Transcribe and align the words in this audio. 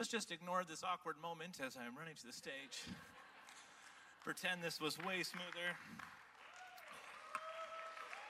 Let's 0.00 0.08
just 0.08 0.32
ignore 0.32 0.64
this 0.64 0.80
awkward 0.80 1.20
moment 1.20 1.60
as 1.60 1.76
I'm 1.76 1.92
running 1.92 2.16
to 2.24 2.24
the 2.24 2.32
stage. 2.32 2.88
Pretend 4.24 4.64
this 4.64 4.80
was 4.80 4.96
way 5.04 5.20
smoother. 5.20 5.76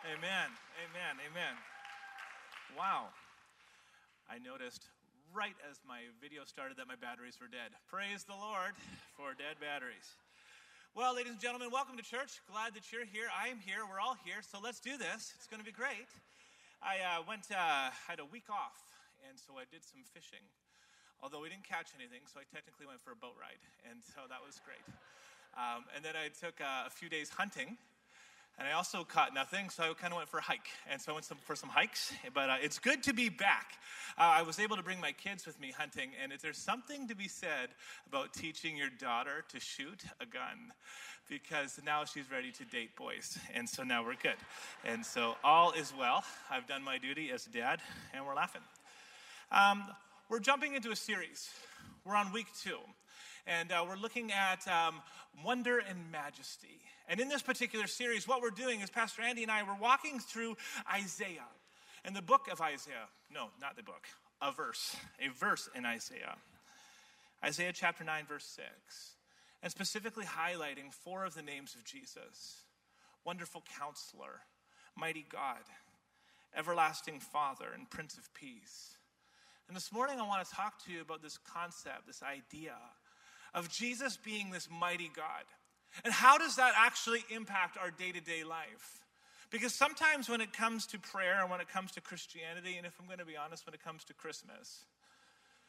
Amen, 0.02 0.50
amen, 0.82 1.14
amen. 1.30 1.54
Wow. 2.74 3.14
I 4.26 4.42
noticed 4.42 4.90
right 5.30 5.54
as 5.70 5.78
my 5.86 6.10
video 6.18 6.42
started 6.42 6.74
that 6.82 6.90
my 6.90 6.98
batteries 6.98 7.38
were 7.38 7.46
dead. 7.46 7.70
Praise 7.86 8.26
the 8.26 8.34
Lord 8.34 8.74
for 9.14 9.38
dead 9.38 9.62
batteries. 9.62 10.18
Well, 10.98 11.14
ladies 11.14 11.38
and 11.38 11.40
gentlemen, 11.40 11.70
welcome 11.70 11.94
to 11.94 12.02
church. 12.02 12.42
Glad 12.50 12.74
that 12.74 12.90
you're 12.90 13.06
here. 13.06 13.30
I 13.30 13.46
am 13.46 13.62
here. 13.62 13.86
We're 13.86 14.02
all 14.02 14.18
here. 14.26 14.42
So 14.42 14.58
let's 14.58 14.82
do 14.82 14.98
this. 14.98 15.38
It's 15.38 15.46
going 15.46 15.62
to 15.62 15.68
be 15.70 15.70
great. 15.70 16.10
I 16.82 16.98
uh, 16.98 17.22
went, 17.30 17.46
uh, 17.54 17.94
had 18.10 18.18
a 18.18 18.26
week 18.26 18.50
off, 18.50 18.74
and 19.22 19.38
so 19.38 19.54
I 19.54 19.70
did 19.70 19.86
some 19.86 20.02
fishing 20.10 20.42
although 21.22 21.40
we 21.40 21.48
didn't 21.48 21.64
catch 21.64 21.88
anything, 21.98 22.20
so 22.32 22.40
I 22.40 22.44
technically 22.54 22.86
went 22.86 23.00
for 23.00 23.12
a 23.12 23.16
boat 23.16 23.36
ride, 23.40 23.60
and 23.90 24.00
so 24.14 24.22
that 24.28 24.40
was 24.44 24.60
great. 24.64 24.82
Um, 25.56 25.84
and 25.94 26.04
then 26.04 26.14
I 26.16 26.28
took 26.28 26.60
uh, 26.60 26.86
a 26.86 26.90
few 26.90 27.08
days 27.08 27.28
hunting, 27.30 27.76
and 28.58 28.68
I 28.68 28.72
also 28.72 29.04
caught 29.04 29.32
nothing, 29.32 29.70
so 29.70 29.84
I 29.84 29.94
kind 29.94 30.12
of 30.12 30.18
went 30.18 30.28
for 30.28 30.38
a 30.38 30.42
hike. 30.42 30.68
And 30.90 31.00
so 31.00 31.12
I 31.12 31.14
went 31.14 31.24
some, 31.24 31.38
for 31.46 31.56
some 31.56 31.70
hikes, 31.70 32.12
but 32.34 32.50
uh, 32.50 32.56
it's 32.60 32.78
good 32.78 33.02
to 33.04 33.14
be 33.14 33.28
back. 33.28 33.78
Uh, 34.18 34.22
I 34.22 34.42
was 34.42 34.58
able 34.58 34.76
to 34.76 34.82
bring 34.82 35.00
my 35.00 35.12
kids 35.12 35.46
with 35.46 35.58
me 35.60 35.72
hunting, 35.76 36.10
and 36.22 36.32
there's 36.42 36.58
something 36.58 37.08
to 37.08 37.14
be 37.16 37.26
said 37.26 37.70
about 38.06 38.34
teaching 38.34 38.76
your 38.76 38.90
daughter 38.98 39.44
to 39.48 39.60
shoot 39.60 40.04
a 40.20 40.26
gun, 40.26 40.72
because 41.28 41.80
now 41.86 42.04
she's 42.04 42.30
ready 42.30 42.52
to 42.52 42.64
date 42.64 42.96
boys, 42.96 43.38
and 43.54 43.68
so 43.68 43.82
now 43.82 44.04
we're 44.04 44.14
good. 44.14 44.36
And 44.84 45.06
so 45.06 45.36
all 45.42 45.72
is 45.72 45.92
well. 45.98 46.22
I've 46.50 46.66
done 46.66 46.82
my 46.82 46.98
duty 46.98 47.30
as 47.30 47.46
a 47.46 47.50
dad, 47.50 47.80
and 48.12 48.26
we're 48.26 48.34
laughing. 48.34 48.62
Um, 49.50 49.84
we're 50.30 50.38
jumping 50.38 50.76
into 50.76 50.92
a 50.92 50.96
series. 50.96 51.50
We're 52.04 52.14
on 52.14 52.32
week 52.32 52.46
two, 52.62 52.78
and 53.48 53.72
uh, 53.72 53.84
we're 53.86 53.96
looking 53.96 54.30
at 54.30 54.66
um, 54.68 55.02
wonder 55.44 55.80
and 55.80 55.98
majesty. 56.12 56.80
And 57.08 57.18
in 57.18 57.28
this 57.28 57.42
particular 57.42 57.88
series, 57.88 58.28
what 58.28 58.40
we're 58.40 58.50
doing 58.50 58.80
is 58.80 58.90
Pastor 58.90 59.22
Andy 59.22 59.42
and 59.42 59.50
I 59.50 59.64
were 59.64 59.76
walking 59.80 60.20
through 60.20 60.56
Isaiah 60.94 61.48
and 62.04 62.14
the 62.14 62.22
book 62.22 62.42
of 62.50 62.60
Isaiah. 62.60 63.08
No, 63.34 63.48
not 63.60 63.76
the 63.76 63.82
book, 63.82 64.06
a 64.40 64.52
verse, 64.52 64.96
a 65.18 65.28
verse 65.36 65.68
in 65.74 65.84
Isaiah. 65.84 66.36
Isaiah 67.44 67.72
chapter 67.74 68.04
9, 68.04 68.24
verse 68.28 68.44
6, 68.44 68.66
and 69.64 69.72
specifically 69.72 70.26
highlighting 70.26 70.94
four 70.94 71.24
of 71.24 71.34
the 71.34 71.42
names 71.42 71.74
of 71.74 71.84
Jesus 71.84 72.62
Wonderful 73.26 73.64
Counselor, 73.78 74.42
Mighty 74.96 75.26
God, 75.28 75.58
Everlasting 76.56 77.18
Father, 77.18 77.66
and 77.74 77.90
Prince 77.90 78.16
of 78.16 78.32
Peace. 78.32 78.94
And 79.70 79.76
this 79.76 79.92
morning, 79.92 80.18
I 80.18 80.26
want 80.26 80.44
to 80.44 80.52
talk 80.52 80.84
to 80.84 80.92
you 80.92 81.00
about 81.00 81.22
this 81.22 81.38
concept, 81.38 82.08
this 82.08 82.24
idea 82.24 82.74
of 83.54 83.70
Jesus 83.70 84.16
being 84.16 84.50
this 84.50 84.68
mighty 84.68 85.08
God. 85.14 85.44
And 86.04 86.12
how 86.12 86.38
does 86.38 86.56
that 86.56 86.72
actually 86.76 87.24
impact 87.30 87.78
our 87.78 87.92
day 87.92 88.10
to 88.10 88.20
day 88.20 88.42
life? 88.42 89.04
Because 89.48 89.72
sometimes 89.72 90.28
when 90.28 90.40
it 90.40 90.52
comes 90.52 90.86
to 90.86 90.98
prayer 90.98 91.40
and 91.40 91.48
when 91.52 91.60
it 91.60 91.68
comes 91.68 91.92
to 91.92 92.00
Christianity, 92.00 92.78
and 92.78 92.84
if 92.84 92.98
I'm 92.98 93.06
going 93.06 93.20
to 93.20 93.24
be 93.24 93.36
honest, 93.36 93.64
when 93.64 93.72
it 93.72 93.80
comes 93.80 94.02
to 94.06 94.12
Christmas, 94.12 94.86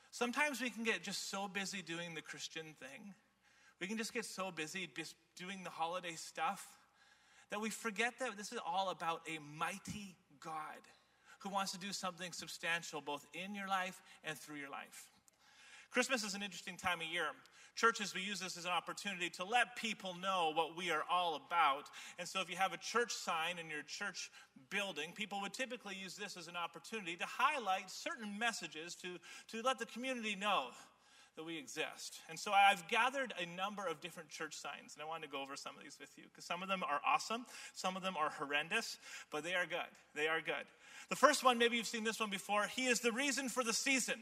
sometimes 0.10 0.62
we 0.62 0.72
can 0.72 0.84
get 0.84 1.04
just 1.04 1.30
so 1.30 1.48
busy 1.48 1.84
doing 1.84 2.16
the 2.16 2.24
Christian 2.24 2.74
thing. 2.80 3.14
We 3.80 3.86
can 3.86 4.00
just 4.00 4.16
get 4.16 4.26
so 4.26 4.50
busy 4.50 4.90
just 4.98 5.14
doing 5.38 5.64
the 5.64 5.70
holiday 5.70 6.16
stuff 6.16 6.68
that 7.52 7.62
we 7.62 7.70
forget 7.70 8.16
that 8.20 8.36
this 8.36 8.52
is 8.52 8.58
all 8.66 8.90
about 8.90 9.22
a 9.30 9.38
mighty 9.60 10.16
God 10.44 10.82
who 11.44 11.50
wants 11.50 11.72
to 11.74 11.80
do 11.80 11.92
something 11.92 12.32
substantial 12.32 13.02
both 13.02 13.26
in 13.34 13.56
your 13.56 13.68
life 13.68 14.02
and 14.24 14.38
through 14.38 14.58
your 14.58 14.70
life. 14.70 15.06
Christmas 15.92 16.24
is 16.24 16.36
an 16.36 16.44
interesting 16.44 16.78
time 16.78 17.02
of 17.02 17.08
year. 17.08 17.26
Churches, 17.76 18.14
we 18.14 18.22
use 18.22 18.40
this 18.40 18.58
as 18.58 18.66
an 18.66 18.72
opportunity 18.72 19.30
to 19.32 19.46
let 19.46 19.76
people 19.76 20.16
know 20.22 20.52
what 20.54 20.76
we 20.76 20.92
are 20.92 21.04
all 21.10 21.36
about. 21.36 21.90
And 22.20 22.28
so, 22.28 22.42
if 22.42 22.50
you 22.50 22.58
have 22.58 22.74
a 22.74 22.78
church 22.78 23.14
sign 23.14 23.58
in 23.60 23.70
your 23.70 23.84
church 23.84 24.30
building, 24.70 25.12
people 25.16 25.42
would 25.42 25.54
typically 25.54 25.96
use 25.96 26.16
this 26.16 26.36
as 26.38 26.48
an 26.48 26.56
opportunity 26.56 27.16
to 27.16 27.26
highlight 27.26 27.90
certain 27.90 28.38
messages 28.38 28.96
to, 28.96 29.18
to 29.52 29.66
let 29.66 29.80
the 29.80 29.86
community 29.86 30.36
know 30.36 30.68
that 31.36 31.46
we 31.46 31.58
exist. 31.58 32.20
And 32.30 32.38
so 32.38 32.52
I've 32.52 32.88
gathered 32.90 33.34
a 33.40 33.46
number 33.56 33.88
of 33.88 34.02
different 34.02 34.30
church 34.30 34.54
signs, 34.54 34.94
and 34.94 35.02
I 35.02 35.06
want 35.06 35.24
to 35.24 35.30
go 35.30 35.42
over 35.42 35.56
some 35.56 35.76
of 35.78 35.84
these 35.84 35.98
with 36.00 36.12
you 36.18 36.24
because 36.30 36.46
some 36.46 36.62
of 36.62 36.68
them 36.68 36.84
are 36.84 37.00
awesome, 37.08 37.46
some 37.74 37.96
of 37.96 38.04
them 38.04 38.16
are 38.18 38.30
horrendous, 38.30 38.98
but 39.32 39.44
they 39.44 39.54
are 39.54 39.66
good. 39.66 39.92
They 40.14 40.28
are 40.28 40.42
good. 40.42 40.66
The 41.12 41.18
first 41.18 41.44
one, 41.44 41.58
maybe 41.58 41.76
you've 41.76 41.88
seen 41.88 42.06
this 42.06 42.22
one 42.22 42.30
before. 42.30 42.68
He 42.74 42.86
is 42.88 43.02
the 43.02 43.12
reason 43.12 43.50
for 43.50 43.66
the 43.66 43.74
season. 43.74 44.16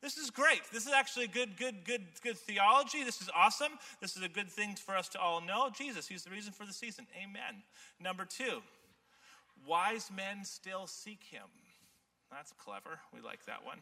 This 0.00 0.16
is 0.16 0.30
great. 0.30 0.62
This 0.72 0.84
is 0.84 0.92
actually 0.92 1.28
good, 1.28 1.56
good, 1.56 1.84
good, 1.84 2.02
good 2.24 2.36
theology. 2.36 3.04
This 3.04 3.22
is 3.22 3.30
awesome. 3.36 3.70
This 4.00 4.16
is 4.16 4.22
a 4.24 4.28
good 4.28 4.50
thing 4.50 4.74
for 4.74 4.96
us 4.96 5.08
to 5.10 5.20
all 5.20 5.40
know. 5.40 5.70
Jesus, 5.72 6.08
He's 6.08 6.24
the 6.24 6.30
reason 6.30 6.52
for 6.52 6.66
the 6.66 6.72
season. 6.72 7.06
Amen. 7.16 7.62
Number 8.00 8.24
two, 8.24 8.62
wise 9.64 10.10
men 10.12 10.44
still 10.44 10.88
seek 10.88 11.22
Him. 11.30 11.46
That's 12.32 12.52
clever. 12.58 12.98
We 13.14 13.20
like 13.20 13.46
that 13.46 13.64
one. 13.64 13.78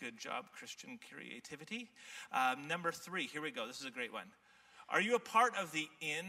Good 0.00 0.18
job, 0.18 0.46
Christian 0.50 0.98
creativity. 1.08 1.88
Um, 2.32 2.66
number 2.66 2.90
three, 2.90 3.28
here 3.28 3.42
we 3.42 3.52
go. 3.52 3.68
This 3.68 3.78
is 3.78 3.86
a 3.86 3.92
great 3.92 4.12
one. 4.12 4.26
Are 4.88 5.00
you 5.00 5.14
a 5.14 5.20
part 5.20 5.52
of 5.56 5.70
the 5.70 5.86
in 6.00 6.26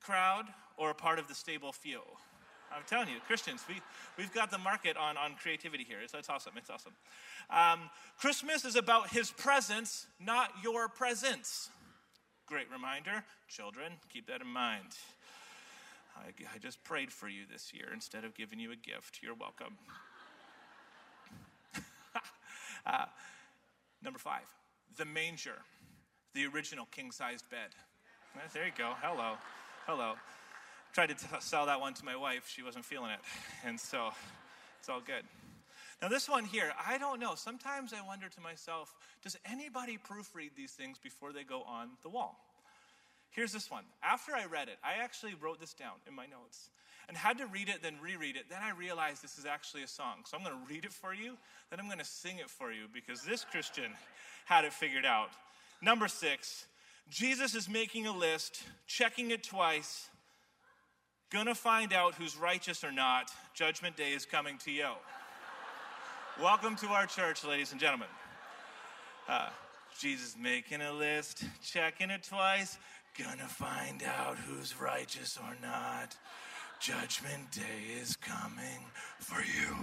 crowd 0.00 0.46
or 0.78 0.88
a 0.88 0.94
part 0.94 1.18
of 1.18 1.28
the 1.28 1.34
stable 1.34 1.72
few? 1.72 2.00
I'm 2.76 2.84
telling 2.86 3.08
you, 3.08 3.16
Christians, 3.26 3.64
we, 3.68 3.76
we've 4.16 4.32
got 4.32 4.50
the 4.50 4.58
market 4.58 4.96
on, 4.96 5.16
on 5.16 5.34
creativity 5.40 5.84
here. 5.84 5.98
So 6.06 6.18
it's 6.18 6.28
awesome. 6.28 6.52
It's 6.56 6.70
awesome. 6.70 6.92
Um, 7.50 7.90
Christmas 8.18 8.64
is 8.64 8.76
about 8.76 9.10
his 9.10 9.30
presence, 9.30 10.06
not 10.20 10.50
your 10.62 10.88
presence. 10.88 11.70
Great 12.46 12.70
reminder. 12.70 13.24
Children, 13.48 13.92
keep 14.12 14.26
that 14.26 14.40
in 14.40 14.46
mind. 14.46 14.96
I, 16.16 16.28
I 16.54 16.58
just 16.58 16.82
prayed 16.84 17.10
for 17.12 17.28
you 17.28 17.42
this 17.50 17.72
year 17.74 17.88
instead 17.92 18.24
of 18.24 18.34
giving 18.34 18.58
you 18.58 18.72
a 18.72 18.76
gift. 18.76 19.20
You're 19.22 19.34
welcome. 19.34 19.76
uh, 22.86 23.06
number 24.02 24.18
five, 24.18 24.44
the 24.96 25.04
manger, 25.04 25.58
the 26.34 26.46
original 26.46 26.86
king 26.90 27.10
sized 27.10 27.48
bed. 27.50 27.70
There 28.52 28.66
you 28.66 28.72
go. 28.76 28.92
Hello. 29.00 29.34
Hello 29.86 30.14
tried 30.92 31.08
to 31.08 31.14
t- 31.14 31.26
sell 31.40 31.66
that 31.66 31.80
one 31.80 31.94
to 31.94 32.04
my 32.04 32.16
wife. 32.16 32.50
She 32.54 32.62
wasn't 32.62 32.84
feeling 32.84 33.10
it. 33.10 33.20
And 33.64 33.78
so 33.80 34.10
it's 34.78 34.88
all 34.88 35.00
good. 35.00 35.24
Now, 36.00 36.08
this 36.08 36.28
one 36.28 36.44
here, 36.44 36.72
I 36.84 36.98
don't 36.98 37.20
know. 37.20 37.34
Sometimes 37.36 37.92
I 37.92 38.04
wonder 38.04 38.28
to 38.28 38.40
myself, 38.40 38.94
does 39.22 39.36
anybody 39.50 39.98
proofread 39.98 40.50
these 40.56 40.72
things 40.72 40.98
before 40.98 41.32
they 41.32 41.44
go 41.44 41.62
on 41.62 41.90
the 42.02 42.08
wall? 42.08 42.36
Here's 43.30 43.52
this 43.52 43.70
one. 43.70 43.84
After 44.02 44.32
I 44.34 44.46
read 44.46 44.68
it, 44.68 44.78
I 44.84 45.02
actually 45.02 45.34
wrote 45.40 45.60
this 45.60 45.72
down 45.72 45.94
in 46.06 46.14
my 46.14 46.26
notes 46.26 46.68
and 47.08 47.16
had 47.16 47.38
to 47.38 47.46
read 47.46 47.68
it, 47.68 47.82
then 47.82 47.94
reread 48.02 48.36
it. 48.36 48.46
Then 48.50 48.58
I 48.62 48.72
realized 48.72 49.22
this 49.22 49.38
is 49.38 49.46
actually 49.46 49.84
a 49.84 49.88
song. 49.88 50.24
So 50.26 50.36
I'm 50.36 50.44
going 50.44 50.56
to 50.56 50.72
read 50.72 50.84
it 50.84 50.92
for 50.92 51.14
you, 51.14 51.36
then 51.70 51.80
I'm 51.80 51.86
going 51.86 51.98
to 51.98 52.04
sing 52.04 52.38
it 52.38 52.50
for 52.50 52.72
you 52.72 52.86
because 52.92 53.22
this 53.22 53.44
Christian 53.44 53.92
had 54.44 54.64
it 54.64 54.72
figured 54.72 55.06
out. 55.06 55.30
Number 55.80 56.08
six, 56.08 56.66
Jesus 57.08 57.54
is 57.54 57.68
making 57.68 58.06
a 58.06 58.16
list, 58.16 58.62
checking 58.86 59.30
it 59.30 59.42
twice, 59.42 60.08
Gonna 61.32 61.54
find 61.54 61.94
out 61.94 62.14
who's 62.14 62.36
righteous 62.36 62.84
or 62.84 62.92
not. 62.92 63.32
Judgment 63.54 63.96
day 63.96 64.12
is 64.12 64.26
coming 64.26 64.58
to 64.58 64.70
you. 64.70 64.90
Welcome 66.38 66.76
to 66.76 66.88
our 66.88 67.06
church, 67.06 67.42
ladies 67.42 67.72
and 67.72 67.80
gentlemen. 67.80 68.08
Uh, 69.26 69.48
Jesus 69.98 70.36
making 70.38 70.82
a 70.82 70.92
list, 70.92 71.44
checking 71.62 72.10
it 72.10 72.22
twice. 72.22 72.76
Gonna 73.16 73.48
find 73.48 74.02
out 74.02 74.36
who's 74.36 74.78
righteous 74.78 75.38
or 75.42 75.56
not. 75.62 76.14
Judgment 76.80 77.50
day 77.50 77.98
is 77.98 78.14
coming 78.14 78.84
for 79.18 79.40
you. 79.40 79.74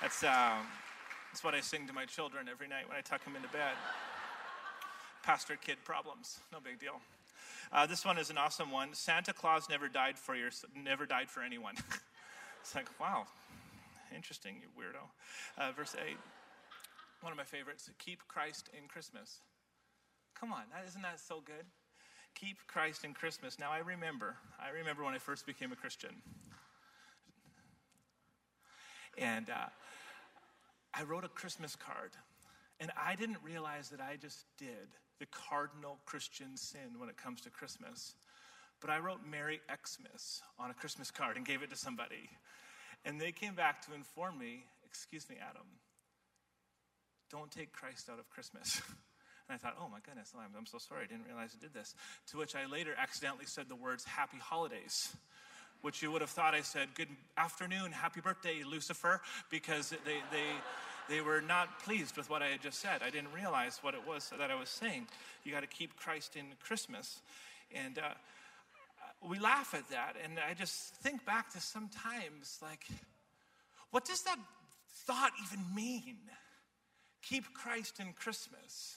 That's, 0.00 0.24
um, 0.24 0.66
that's 1.30 1.44
what 1.44 1.54
I 1.54 1.60
sing 1.60 1.86
to 1.86 1.92
my 1.92 2.04
children 2.04 2.48
every 2.50 2.66
night 2.66 2.88
when 2.88 2.98
I 2.98 3.00
tuck 3.00 3.24
them 3.24 3.36
into 3.36 3.48
bed 3.48 3.76
pastor 5.22 5.56
kid 5.56 5.78
problems. 5.84 6.40
No 6.52 6.58
big 6.60 6.78
deal. 6.80 7.00
Uh, 7.72 7.86
this 7.86 8.04
one 8.04 8.18
is 8.18 8.28
an 8.28 8.36
awesome 8.36 8.70
one. 8.70 8.92
Santa 8.92 9.32
Claus 9.32 9.68
never 9.70 9.88
died 9.88 10.18
for 10.18 10.34
your, 10.34 10.50
never 10.76 11.06
died 11.06 11.30
for 11.30 11.42
anyone. 11.42 11.74
it's 12.60 12.74
like, 12.74 12.88
wow, 13.00 13.26
interesting, 14.14 14.56
you 14.60 14.68
weirdo. 14.78 15.02
Uh, 15.56 15.72
verse 15.72 15.96
8, 15.98 16.16
one 17.22 17.32
of 17.32 17.38
my 17.38 17.44
favorites 17.44 17.88
keep 17.98 18.26
Christ 18.28 18.68
in 18.76 18.88
Christmas. 18.88 19.38
Come 20.38 20.52
on, 20.52 20.62
is 20.82 20.90
isn't 20.90 21.02
that 21.02 21.18
so 21.18 21.40
good? 21.44 21.64
Keep 22.34 22.66
Christ 22.66 23.04
in 23.04 23.14
Christmas. 23.14 23.58
Now, 23.58 23.70
I 23.70 23.78
remember, 23.78 24.36
I 24.60 24.70
remember 24.70 25.04
when 25.04 25.14
I 25.14 25.18
first 25.18 25.46
became 25.46 25.72
a 25.72 25.76
Christian. 25.76 26.10
And 29.18 29.50
uh, 29.50 29.68
I 30.94 31.02
wrote 31.04 31.24
a 31.24 31.28
Christmas 31.28 31.76
card. 31.76 32.10
And 32.80 32.90
I 33.00 33.14
didn't 33.14 33.38
realize 33.44 33.90
that 33.90 34.00
I 34.00 34.16
just 34.16 34.44
did 34.58 34.88
the 35.22 35.26
cardinal 35.30 35.98
Christian 36.04 36.56
sin 36.56 36.98
when 36.98 37.08
it 37.08 37.16
comes 37.16 37.40
to 37.42 37.50
Christmas. 37.50 38.16
But 38.80 38.90
I 38.90 38.98
wrote 38.98 39.20
Merry 39.24 39.60
Xmas 39.70 40.42
on 40.58 40.68
a 40.68 40.74
Christmas 40.74 41.12
card 41.12 41.36
and 41.36 41.46
gave 41.46 41.62
it 41.62 41.70
to 41.70 41.76
somebody. 41.76 42.28
And 43.04 43.20
they 43.20 43.30
came 43.30 43.54
back 43.54 43.86
to 43.86 43.94
inform 43.94 44.36
me, 44.36 44.64
excuse 44.84 45.28
me, 45.30 45.36
Adam, 45.40 45.62
don't 47.30 47.52
take 47.52 47.72
Christ 47.72 48.10
out 48.10 48.18
of 48.18 48.28
Christmas. 48.30 48.82
And 49.48 49.56
I 49.56 49.58
thought, 49.58 49.76
oh 49.76 49.88
my 49.90 49.98
goodness, 50.06 50.32
I'm, 50.38 50.66
so 50.66 50.78
sorry. 50.78 51.02
I 51.02 51.06
didn't 51.08 51.26
realize 51.26 51.50
I 51.58 51.60
did 51.60 51.74
this. 51.74 51.96
To 52.30 52.38
which 52.38 52.54
I 52.54 52.64
later 52.64 52.94
accidentally 52.96 53.44
said 53.44 53.68
the 53.68 53.74
words 53.74 54.04
happy 54.04 54.38
holidays 54.38 55.16
which 55.82 56.00
you 56.00 56.12
would 56.12 56.20
have 56.20 56.30
thought 56.30 56.54
I 56.54 56.62
said, 56.62 56.94
Good 56.94 57.08
afternoon, 57.36 57.90
happy 57.90 58.20
birthday, 58.20 58.62
Lucifer, 58.64 59.20
because 59.50 59.90
they, 59.90 60.22
they, 60.30 60.46
they 61.12 61.20
were 61.20 61.42
not 61.42 61.78
pleased 61.80 62.16
with 62.16 62.30
what 62.30 62.40
I 62.40 62.46
had 62.46 62.62
just 62.62 62.80
said. 62.80 63.02
I 63.02 63.10
didn't 63.10 63.34
realize 63.34 63.80
what 63.82 63.92
it 63.92 64.00
was 64.08 64.32
that 64.38 64.50
I 64.50 64.58
was 64.58 64.70
saying. 64.70 65.06
You 65.44 65.52
got 65.52 65.60
to 65.60 65.66
keep 65.66 65.94
Christ 65.94 66.36
in 66.36 66.46
Christmas. 66.58 67.20
And 67.70 67.98
uh, 67.98 68.14
we 69.28 69.38
laugh 69.38 69.74
at 69.74 69.86
that. 69.90 70.16
And 70.24 70.38
I 70.38 70.54
just 70.54 70.94
think 70.96 71.26
back 71.26 71.52
to 71.52 71.60
sometimes, 71.60 72.58
like, 72.62 72.86
what 73.90 74.06
does 74.06 74.22
that 74.22 74.38
thought 75.06 75.32
even 75.44 75.62
mean? 75.74 76.16
Keep 77.22 77.52
Christ 77.52 78.00
in 78.00 78.14
Christmas. 78.14 78.96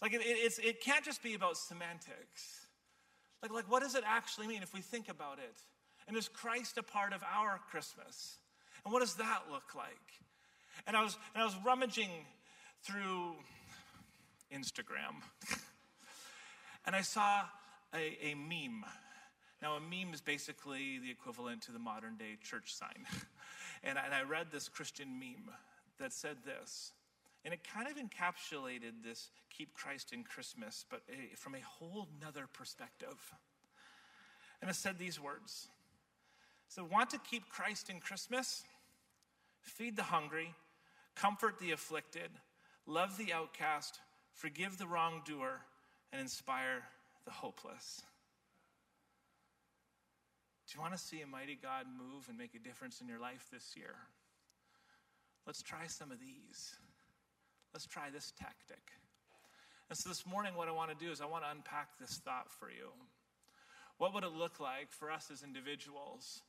Like, 0.00 0.14
it, 0.14 0.22
it, 0.24 0.58
it 0.64 0.80
can't 0.80 1.04
just 1.04 1.22
be 1.22 1.34
about 1.34 1.58
semantics. 1.58 2.68
Like, 3.42 3.52
like, 3.52 3.70
what 3.70 3.82
does 3.82 3.94
it 3.94 4.04
actually 4.06 4.46
mean 4.46 4.62
if 4.62 4.72
we 4.72 4.80
think 4.80 5.10
about 5.10 5.38
it? 5.38 5.56
And 6.06 6.16
is 6.16 6.26
Christ 6.26 6.78
a 6.78 6.82
part 6.82 7.12
of 7.12 7.22
our 7.22 7.60
Christmas? 7.70 8.38
And 8.82 8.94
what 8.94 9.00
does 9.00 9.16
that 9.16 9.42
look 9.50 9.74
like? 9.76 10.24
And 10.86 10.96
I 10.96 11.02
was, 11.02 11.16
and 11.34 11.42
I 11.42 11.46
was 11.46 11.56
rummaging 11.64 12.10
through 12.82 13.34
Instagram, 14.52 15.22
and 16.86 16.96
I 16.96 17.02
saw 17.02 17.42
a, 17.94 18.16
a 18.22 18.34
meme. 18.34 18.84
Now, 19.60 19.74
a 19.74 19.80
meme 19.80 20.14
is 20.14 20.20
basically 20.20 20.98
the 20.98 21.10
equivalent 21.10 21.62
to 21.62 21.72
the 21.72 21.78
modern 21.78 22.16
day 22.16 22.36
church 22.42 22.74
sign. 22.74 23.06
and, 23.82 23.98
I, 23.98 24.04
and 24.04 24.14
I 24.14 24.22
read 24.22 24.48
this 24.52 24.68
Christian 24.68 25.18
meme 25.18 25.50
that 25.98 26.12
said 26.12 26.36
this 26.44 26.92
and 27.44 27.54
it 27.54 27.60
kind 27.64 27.88
of 27.88 27.96
encapsulated 27.96 29.02
this 29.02 29.30
keep 29.56 29.72
Christ 29.74 30.12
in 30.12 30.24
Christmas, 30.24 30.84
but 30.90 31.00
a, 31.08 31.34
from 31.36 31.54
a 31.54 31.60
whole 31.60 32.08
nother 32.20 32.46
perspective. 32.52 33.34
And 34.60 34.70
it 34.70 34.74
said 34.74 34.98
these 34.98 35.20
words 35.20 35.68
So, 36.68 36.84
want 36.84 37.10
to 37.10 37.18
keep 37.18 37.48
Christ 37.48 37.90
in 37.90 38.00
Christmas? 38.00 38.64
Feed 39.62 39.96
the 39.96 40.02
hungry, 40.02 40.54
comfort 41.20 41.58
the 41.58 41.72
afflicted, 41.72 42.30
love 42.86 43.16
the 43.18 43.32
outcast, 43.32 43.98
forgive 44.32 44.78
the 44.78 44.86
wrongdoer, 44.86 45.60
and 46.12 46.20
inspire 46.20 46.82
the 47.24 47.30
hopeless. 47.30 48.02
Do 50.66 50.76
you 50.76 50.82
want 50.82 50.92
to 50.92 50.98
see 50.98 51.22
a 51.22 51.26
mighty 51.26 51.58
God 51.60 51.86
move 51.86 52.26
and 52.28 52.36
make 52.36 52.54
a 52.54 52.58
difference 52.58 53.00
in 53.00 53.08
your 53.08 53.18
life 53.18 53.48
this 53.52 53.74
year? 53.76 53.94
Let's 55.46 55.62
try 55.62 55.86
some 55.86 56.12
of 56.12 56.20
these. 56.20 56.76
Let's 57.72 57.86
try 57.86 58.10
this 58.10 58.32
tactic. 58.38 58.92
And 59.88 59.98
so 59.98 60.10
this 60.10 60.26
morning, 60.26 60.54
what 60.54 60.68
I 60.68 60.72
want 60.72 60.90
to 60.96 61.04
do 61.04 61.10
is 61.10 61.20
I 61.22 61.26
want 61.26 61.44
to 61.44 61.50
unpack 61.50 61.98
this 61.98 62.18
thought 62.18 62.50
for 62.50 62.68
you. 62.68 62.90
What 63.96 64.12
would 64.14 64.24
it 64.24 64.32
look 64.32 64.60
like 64.60 64.92
for 64.92 65.10
us 65.10 65.30
as 65.32 65.42
individuals 65.42 66.42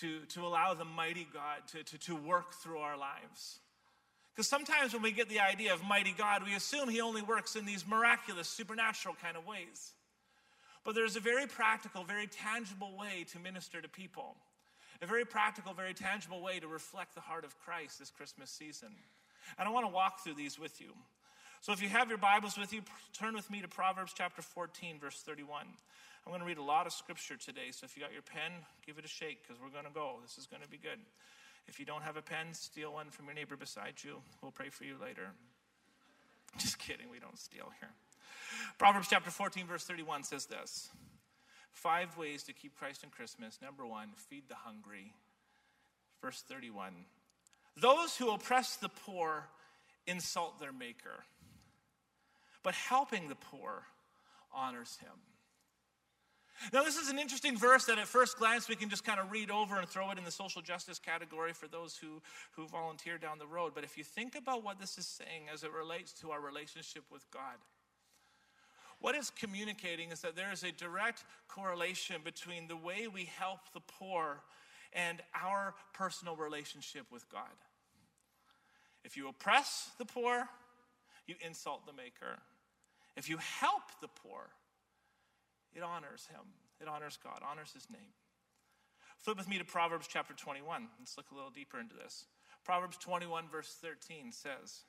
to, 0.00 0.24
to 0.30 0.44
allow 0.44 0.74
the 0.74 0.84
mighty 0.84 1.26
God 1.32 1.68
to, 1.68 1.84
to, 1.84 1.98
to 1.98 2.16
work 2.16 2.54
through 2.54 2.78
our 2.78 2.98
lives? 2.98 3.60
Because 4.34 4.48
sometimes 4.48 4.94
when 4.94 5.02
we 5.02 5.12
get 5.12 5.28
the 5.28 5.40
idea 5.40 5.74
of 5.74 5.84
mighty 5.84 6.14
God, 6.16 6.42
we 6.44 6.54
assume 6.54 6.88
he 6.88 7.00
only 7.00 7.22
works 7.22 7.54
in 7.54 7.66
these 7.66 7.86
miraculous, 7.86 8.48
supernatural 8.48 9.14
kind 9.22 9.36
of 9.36 9.46
ways. 9.46 9.92
But 10.84 10.94
there's 10.94 11.16
a 11.16 11.20
very 11.20 11.46
practical, 11.46 12.04
very 12.04 12.26
tangible 12.26 12.96
way 12.96 13.26
to 13.32 13.38
minister 13.38 13.80
to 13.80 13.88
people, 13.88 14.36
a 15.02 15.06
very 15.06 15.24
practical, 15.24 15.74
very 15.74 15.94
tangible 15.94 16.42
way 16.42 16.60
to 16.60 16.66
reflect 16.66 17.14
the 17.14 17.20
heart 17.20 17.44
of 17.44 17.56
Christ 17.60 17.98
this 17.98 18.10
Christmas 18.10 18.50
season. 18.50 18.88
And 19.58 19.68
I 19.68 19.70
want 19.70 19.86
to 19.86 19.92
walk 19.92 20.20
through 20.24 20.34
these 20.34 20.58
with 20.58 20.80
you. 20.80 20.92
So 21.60 21.72
if 21.72 21.82
you 21.82 21.88
have 21.90 22.08
your 22.08 22.18
Bibles 22.18 22.58
with 22.58 22.72
you, 22.72 22.82
turn 23.12 23.34
with 23.34 23.48
me 23.50 23.60
to 23.60 23.68
Proverbs 23.68 24.12
chapter 24.16 24.42
14, 24.42 24.98
verse 24.98 25.22
31. 25.24 25.66
I'm 26.26 26.30
going 26.30 26.40
to 26.40 26.46
read 26.46 26.58
a 26.58 26.62
lot 26.62 26.86
of 26.86 26.92
scripture 26.92 27.36
today, 27.36 27.70
so 27.70 27.84
if 27.84 27.96
you 27.96 28.02
got 28.02 28.12
your 28.12 28.22
pen, 28.22 28.50
give 28.86 28.98
it 28.98 29.04
a 29.04 29.08
shake 29.08 29.42
because 29.42 29.60
we're 29.60 29.70
going 29.70 29.84
to 29.84 29.94
go. 29.94 30.18
This 30.22 30.38
is 30.38 30.46
going 30.46 30.62
to 30.62 30.68
be 30.68 30.78
good. 30.78 30.98
If 31.68 31.78
you 31.78 31.86
don't 31.86 32.02
have 32.02 32.16
a 32.16 32.22
pen, 32.22 32.52
steal 32.52 32.92
one 32.92 33.10
from 33.10 33.26
your 33.26 33.34
neighbor 33.34 33.56
beside 33.56 33.94
you. 34.02 34.20
We'll 34.42 34.52
pray 34.52 34.68
for 34.68 34.84
you 34.84 34.96
later. 35.00 35.30
Just 36.58 36.78
kidding, 36.78 37.08
we 37.10 37.18
don't 37.18 37.38
steal 37.38 37.72
here. 37.80 37.90
Proverbs 38.78 39.08
chapter 39.08 39.30
14, 39.30 39.66
verse 39.66 39.84
31 39.84 40.24
says 40.24 40.46
this 40.46 40.90
Five 41.72 42.16
ways 42.16 42.42
to 42.44 42.52
keep 42.52 42.76
Christ 42.76 43.04
in 43.04 43.10
Christmas. 43.10 43.58
Number 43.62 43.86
one, 43.86 44.08
feed 44.16 44.44
the 44.48 44.54
hungry. 44.54 45.14
Verse 46.20 46.42
31 46.46 46.92
those 47.76 48.16
who 48.16 48.30
oppress 48.30 48.76
the 48.76 48.88
poor 48.88 49.46
insult 50.06 50.60
their 50.60 50.72
maker, 50.72 51.24
but 52.62 52.74
helping 52.74 53.28
the 53.28 53.34
poor 53.34 53.84
honors 54.52 54.98
him. 55.00 55.12
Now, 56.72 56.84
this 56.84 56.96
is 56.96 57.08
an 57.08 57.18
interesting 57.18 57.56
verse 57.56 57.86
that 57.86 57.98
at 57.98 58.06
first 58.06 58.38
glance 58.38 58.68
we 58.68 58.76
can 58.76 58.88
just 58.88 59.04
kind 59.04 59.18
of 59.18 59.30
read 59.30 59.50
over 59.50 59.78
and 59.78 59.88
throw 59.88 60.10
it 60.10 60.18
in 60.18 60.24
the 60.24 60.30
social 60.30 60.62
justice 60.62 60.98
category 60.98 61.52
for 61.52 61.66
those 61.66 61.96
who, 61.96 62.20
who 62.52 62.66
volunteer 62.66 63.18
down 63.18 63.38
the 63.38 63.46
road. 63.46 63.72
But 63.74 63.84
if 63.84 63.96
you 63.96 64.04
think 64.04 64.34
about 64.36 64.62
what 64.62 64.78
this 64.78 64.98
is 64.98 65.06
saying 65.06 65.44
as 65.52 65.64
it 65.64 65.72
relates 65.72 66.12
to 66.20 66.30
our 66.30 66.40
relationship 66.40 67.04
with 67.10 67.28
God, 67.30 67.56
what 69.00 69.16
it's 69.16 69.30
communicating 69.30 70.12
is 70.12 70.20
that 70.20 70.36
there 70.36 70.52
is 70.52 70.62
a 70.62 70.70
direct 70.70 71.24
correlation 71.48 72.16
between 72.22 72.68
the 72.68 72.76
way 72.76 73.08
we 73.08 73.24
help 73.24 73.58
the 73.74 73.80
poor 73.80 74.40
and 74.92 75.20
our 75.34 75.74
personal 75.92 76.36
relationship 76.36 77.06
with 77.10 77.28
God. 77.28 77.42
If 79.04 79.16
you 79.16 79.28
oppress 79.28 79.90
the 79.98 80.04
poor, 80.04 80.48
you 81.26 81.34
insult 81.44 81.86
the 81.86 81.92
Maker. 81.92 82.38
If 83.16 83.28
you 83.28 83.38
help 83.38 83.82
the 84.00 84.08
poor, 84.08 84.50
it 85.74 85.82
honors 85.82 86.28
him. 86.30 86.46
It 86.82 86.88
honors 86.88 87.18
God, 87.22 87.40
honors 87.48 87.72
his 87.72 87.88
name. 87.88 88.10
Flip 89.18 89.38
with 89.38 89.48
me 89.48 89.58
to 89.58 89.64
Proverbs 89.64 90.08
chapter 90.10 90.34
21. 90.34 90.88
Let's 90.98 91.16
look 91.16 91.30
a 91.30 91.34
little 91.34 91.50
deeper 91.50 91.78
into 91.78 91.94
this. 91.94 92.26
Proverbs 92.64 92.96
21, 92.96 93.44
verse 93.48 93.76
13 93.80 94.32
says, 94.32 94.80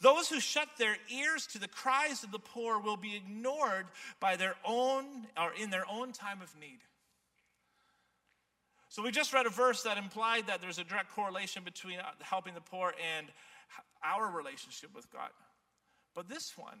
Those 0.00 0.28
who 0.28 0.40
shut 0.40 0.68
their 0.76 0.96
ears 1.08 1.46
to 1.48 1.60
the 1.60 1.68
cries 1.68 2.24
of 2.24 2.32
the 2.32 2.40
poor 2.40 2.80
will 2.80 2.96
be 2.96 3.14
ignored 3.14 3.86
by 4.18 4.34
their 4.34 4.56
own 4.64 5.04
or 5.40 5.52
in 5.54 5.70
their 5.70 5.88
own 5.88 6.10
time 6.10 6.42
of 6.42 6.52
need. 6.58 6.80
So 8.88 9.02
we 9.04 9.12
just 9.12 9.32
read 9.32 9.46
a 9.46 9.50
verse 9.50 9.84
that 9.84 9.98
implied 9.98 10.48
that 10.48 10.60
there's 10.60 10.80
a 10.80 10.84
direct 10.84 11.12
correlation 11.12 11.62
between 11.62 11.98
helping 12.18 12.54
the 12.54 12.60
poor 12.60 12.92
and 13.16 13.28
our 14.04 14.28
relationship 14.28 14.90
with 14.96 15.08
God. 15.12 15.30
But 16.12 16.28
this 16.28 16.58
one 16.58 16.80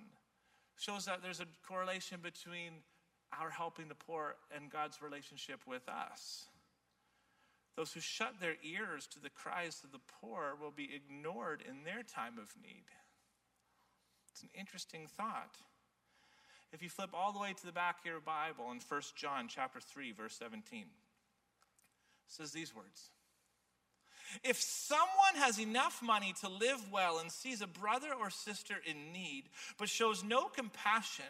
shows 0.76 1.04
that 1.04 1.22
there's 1.22 1.38
a 1.38 1.46
correlation 1.68 2.18
between 2.20 2.72
our 3.38 3.50
helping 3.50 3.88
the 3.88 3.94
poor 3.94 4.36
and 4.54 4.70
God's 4.70 5.02
relationship 5.02 5.60
with 5.66 5.88
us. 5.88 6.46
Those 7.76 7.92
who 7.92 8.00
shut 8.00 8.40
their 8.40 8.56
ears 8.62 9.06
to 9.08 9.20
the 9.20 9.30
cries 9.30 9.82
of 9.84 9.92
the 9.92 10.00
poor 10.20 10.54
will 10.60 10.72
be 10.72 10.90
ignored 10.94 11.62
in 11.66 11.84
their 11.84 12.02
time 12.02 12.38
of 12.38 12.52
need. 12.62 12.84
It's 14.32 14.42
an 14.42 14.50
interesting 14.58 15.06
thought. 15.16 15.56
If 16.72 16.82
you 16.82 16.88
flip 16.88 17.10
all 17.14 17.32
the 17.32 17.38
way 17.38 17.52
to 17.52 17.66
the 17.66 17.72
back 17.72 18.00
of 18.00 18.06
your 18.06 18.20
Bible 18.20 18.70
in 18.70 18.80
1 18.86 19.00
John 19.16 19.48
chapter 19.48 19.80
3 19.80 20.12
verse 20.12 20.36
17 20.38 20.84
says 22.28 22.52
these 22.52 22.74
words 22.74 23.10
If 24.44 24.60
someone 24.60 25.36
has 25.36 25.58
enough 25.58 26.00
money 26.02 26.32
to 26.40 26.48
live 26.48 26.80
well 26.92 27.18
and 27.18 27.30
sees 27.30 27.60
a 27.60 27.66
brother 27.66 28.10
or 28.18 28.30
sister 28.30 28.74
in 28.86 29.12
need, 29.12 29.44
but 29.78 29.88
shows 29.88 30.22
no 30.22 30.44
compassion, 30.44 31.24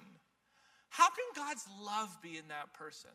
how 0.91 1.09
can 1.09 1.25
God's 1.35 1.67
love 1.83 2.17
be 2.23 2.37
in 2.37 2.49
that 2.49 2.75
person? 2.75 3.11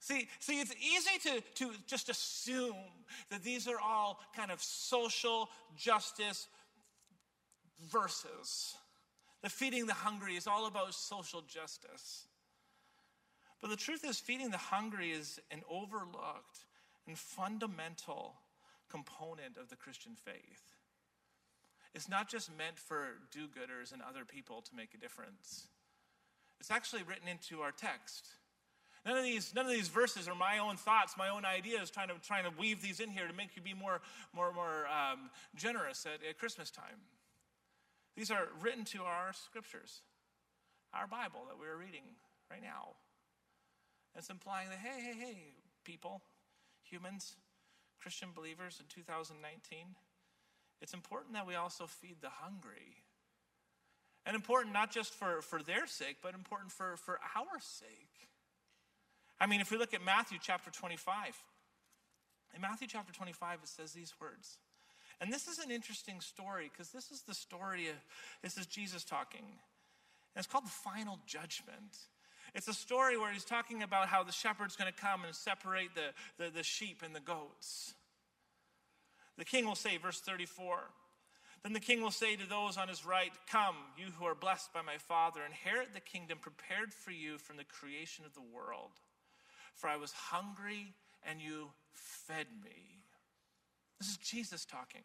See, 0.00 0.28
see, 0.38 0.60
it's 0.60 0.74
easy 0.74 1.18
to, 1.30 1.40
to 1.54 1.72
just 1.86 2.10
assume 2.10 2.74
that 3.30 3.42
these 3.42 3.66
are 3.66 3.80
all 3.80 4.20
kind 4.36 4.50
of 4.50 4.62
social 4.62 5.48
justice 5.78 6.46
verses. 7.90 8.74
The 9.42 9.48
feeding 9.48 9.86
the 9.86 9.94
hungry 9.94 10.36
is 10.36 10.46
all 10.46 10.66
about 10.66 10.92
social 10.92 11.40
justice. 11.42 12.26
But 13.62 13.70
the 13.70 13.76
truth 13.76 14.04
is, 14.04 14.18
feeding 14.18 14.50
the 14.50 14.58
hungry 14.58 15.10
is 15.10 15.40
an 15.50 15.62
overlooked 15.70 16.66
and 17.06 17.18
fundamental 17.18 18.34
component 18.90 19.56
of 19.56 19.70
the 19.70 19.76
Christian 19.76 20.12
faith. 20.14 20.73
It's 21.94 22.08
not 22.08 22.28
just 22.28 22.50
meant 22.56 22.78
for 22.78 23.18
do 23.30 23.46
gooders 23.46 23.92
and 23.92 24.02
other 24.02 24.24
people 24.24 24.62
to 24.62 24.74
make 24.74 24.94
a 24.94 24.98
difference, 24.98 25.68
it's 26.60 26.70
actually 26.70 27.02
written 27.02 27.28
into 27.28 27.60
our 27.60 27.72
text. 27.72 28.26
None 29.04 29.18
of 29.18 29.24
these, 29.24 29.54
none 29.54 29.66
of 29.66 29.70
these 29.70 29.88
verses 29.88 30.28
are 30.28 30.34
my 30.34 30.58
own 30.58 30.78
thoughts, 30.78 31.14
my 31.18 31.28
own 31.28 31.44
ideas, 31.44 31.90
trying 31.90 32.08
to, 32.08 32.14
trying 32.26 32.44
to 32.44 32.52
weave 32.58 32.80
these 32.80 33.00
in 33.00 33.10
here 33.10 33.28
to 33.28 33.34
make 33.34 33.54
you 33.54 33.60
be 33.60 33.74
more, 33.74 34.00
more, 34.34 34.50
more 34.54 34.86
um, 34.88 35.28
generous 35.54 36.06
at, 36.06 36.26
at 36.26 36.38
Christmas 36.38 36.70
time. 36.70 37.04
These 38.16 38.30
are 38.30 38.48
written 38.62 38.84
to 38.86 39.02
our 39.02 39.32
scriptures, 39.34 40.00
our 40.94 41.06
Bible 41.06 41.40
that 41.48 41.58
we're 41.58 41.76
reading 41.76 42.16
right 42.50 42.62
now. 42.62 42.96
It's 44.16 44.30
implying 44.30 44.70
that, 44.70 44.78
hey, 44.78 45.02
hey, 45.02 45.18
hey, 45.18 45.38
people, 45.84 46.22
humans, 46.82 47.36
Christian 48.00 48.28
believers 48.34 48.80
in 48.80 48.86
2019, 48.88 49.96
it's 50.80 50.94
important 50.94 51.34
that 51.34 51.46
we 51.46 51.54
also 51.54 51.86
feed 51.86 52.16
the 52.20 52.30
hungry. 52.30 53.02
And 54.26 54.34
important 54.34 54.72
not 54.72 54.90
just 54.90 55.12
for, 55.12 55.42
for 55.42 55.62
their 55.62 55.86
sake, 55.86 56.16
but 56.22 56.34
important 56.34 56.72
for, 56.72 56.96
for 56.96 57.18
our 57.36 57.60
sake. 57.60 58.28
I 59.40 59.46
mean, 59.46 59.60
if 59.60 59.70
we 59.70 59.76
look 59.76 59.92
at 59.92 60.04
Matthew 60.04 60.38
chapter 60.40 60.70
25, 60.70 61.34
in 62.54 62.60
Matthew 62.60 62.86
chapter 62.88 63.12
25, 63.12 63.58
it 63.62 63.68
says 63.68 63.92
these 63.92 64.14
words. 64.20 64.58
And 65.20 65.32
this 65.32 65.48
is 65.48 65.58
an 65.58 65.70
interesting 65.70 66.20
story 66.20 66.70
because 66.72 66.90
this 66.90 67.10
is 67.10 67.22
the 67.22 67.34
story 67.34 67.88
of, 67.88 67.96
this 68.42 68.56
is 68.56 68.66
Jesus 68.66 69.04
talking. 69.04 69.44
And 69.44 70.42
it's 70.42 70.46
called 70.46 70.66
the 70.66 70.70
final 70.70 71.18
judgment. 71.26 71.96
It's 72.54 72.68
a 72.68 72.74
story 72.74 73.16
where 73.16 73.32
he's 73.32 73.44
talking 73.44 73.82
about 73.82 74.08
how 74.08 74.22
the 74.22 74.32
shepherd's 74.32 74.76
going 74.76 74.92
to 74.92 74.98
come 74.98 75.24
and 75.24 75.34
separate 75.34 75.90
the, 75.94 76.44
the, 76.44 76.50
the 76.50 76.62
sheep 76.62 77.02
and 77.04 77.14
the 77.14 77.20
goats. 77.20 77.94
The 79.38 79.44
king 79.44 79.66
will 79.66 79.74
say, 79.74 79.96
verse 79.96 80.20
34, 80.20 80.78
then 81.62 81.72
the 81.72 81.80
king 81.80 82.02
will 82.02 82.10
say 82.10 82.36
to 82.36 82.48
those 82.48 82.76
on 82.76 82.88
his 82.88 83.06
right, 83.06 83.32
Come, 83.50 83.76
you 83.96 84.06
who 84.18 84.26
are 84.26 84.34
blessed 84.34 84.72
by 84.72 84.82
my 84.82 84.98
Father, 84.98 85.40
inherit 85.44 85.94
the 85.94 86.00
kingdom 86.00 86.38
prepared 86.38 86.92
for 86.92 87.10
you 87.10 87.38
from 87.38 87.56
the 87.56 87.64
creation 87.64 88.24
of 88.24 88.34
the 88.34 88.42
world. 88.54 88.90
For 89.74 89.88
I 89.88 89.96
was 89.96 90.12
hungry, 90.12 90.92
and 91.28 91.40
you 91.40 91.70
fed 91.92 92.46
me. 92.62 93.02
This 93.98 94.10
is 94.10 94.16
Jesus 94.18 94.64
talking. 94.64 95.02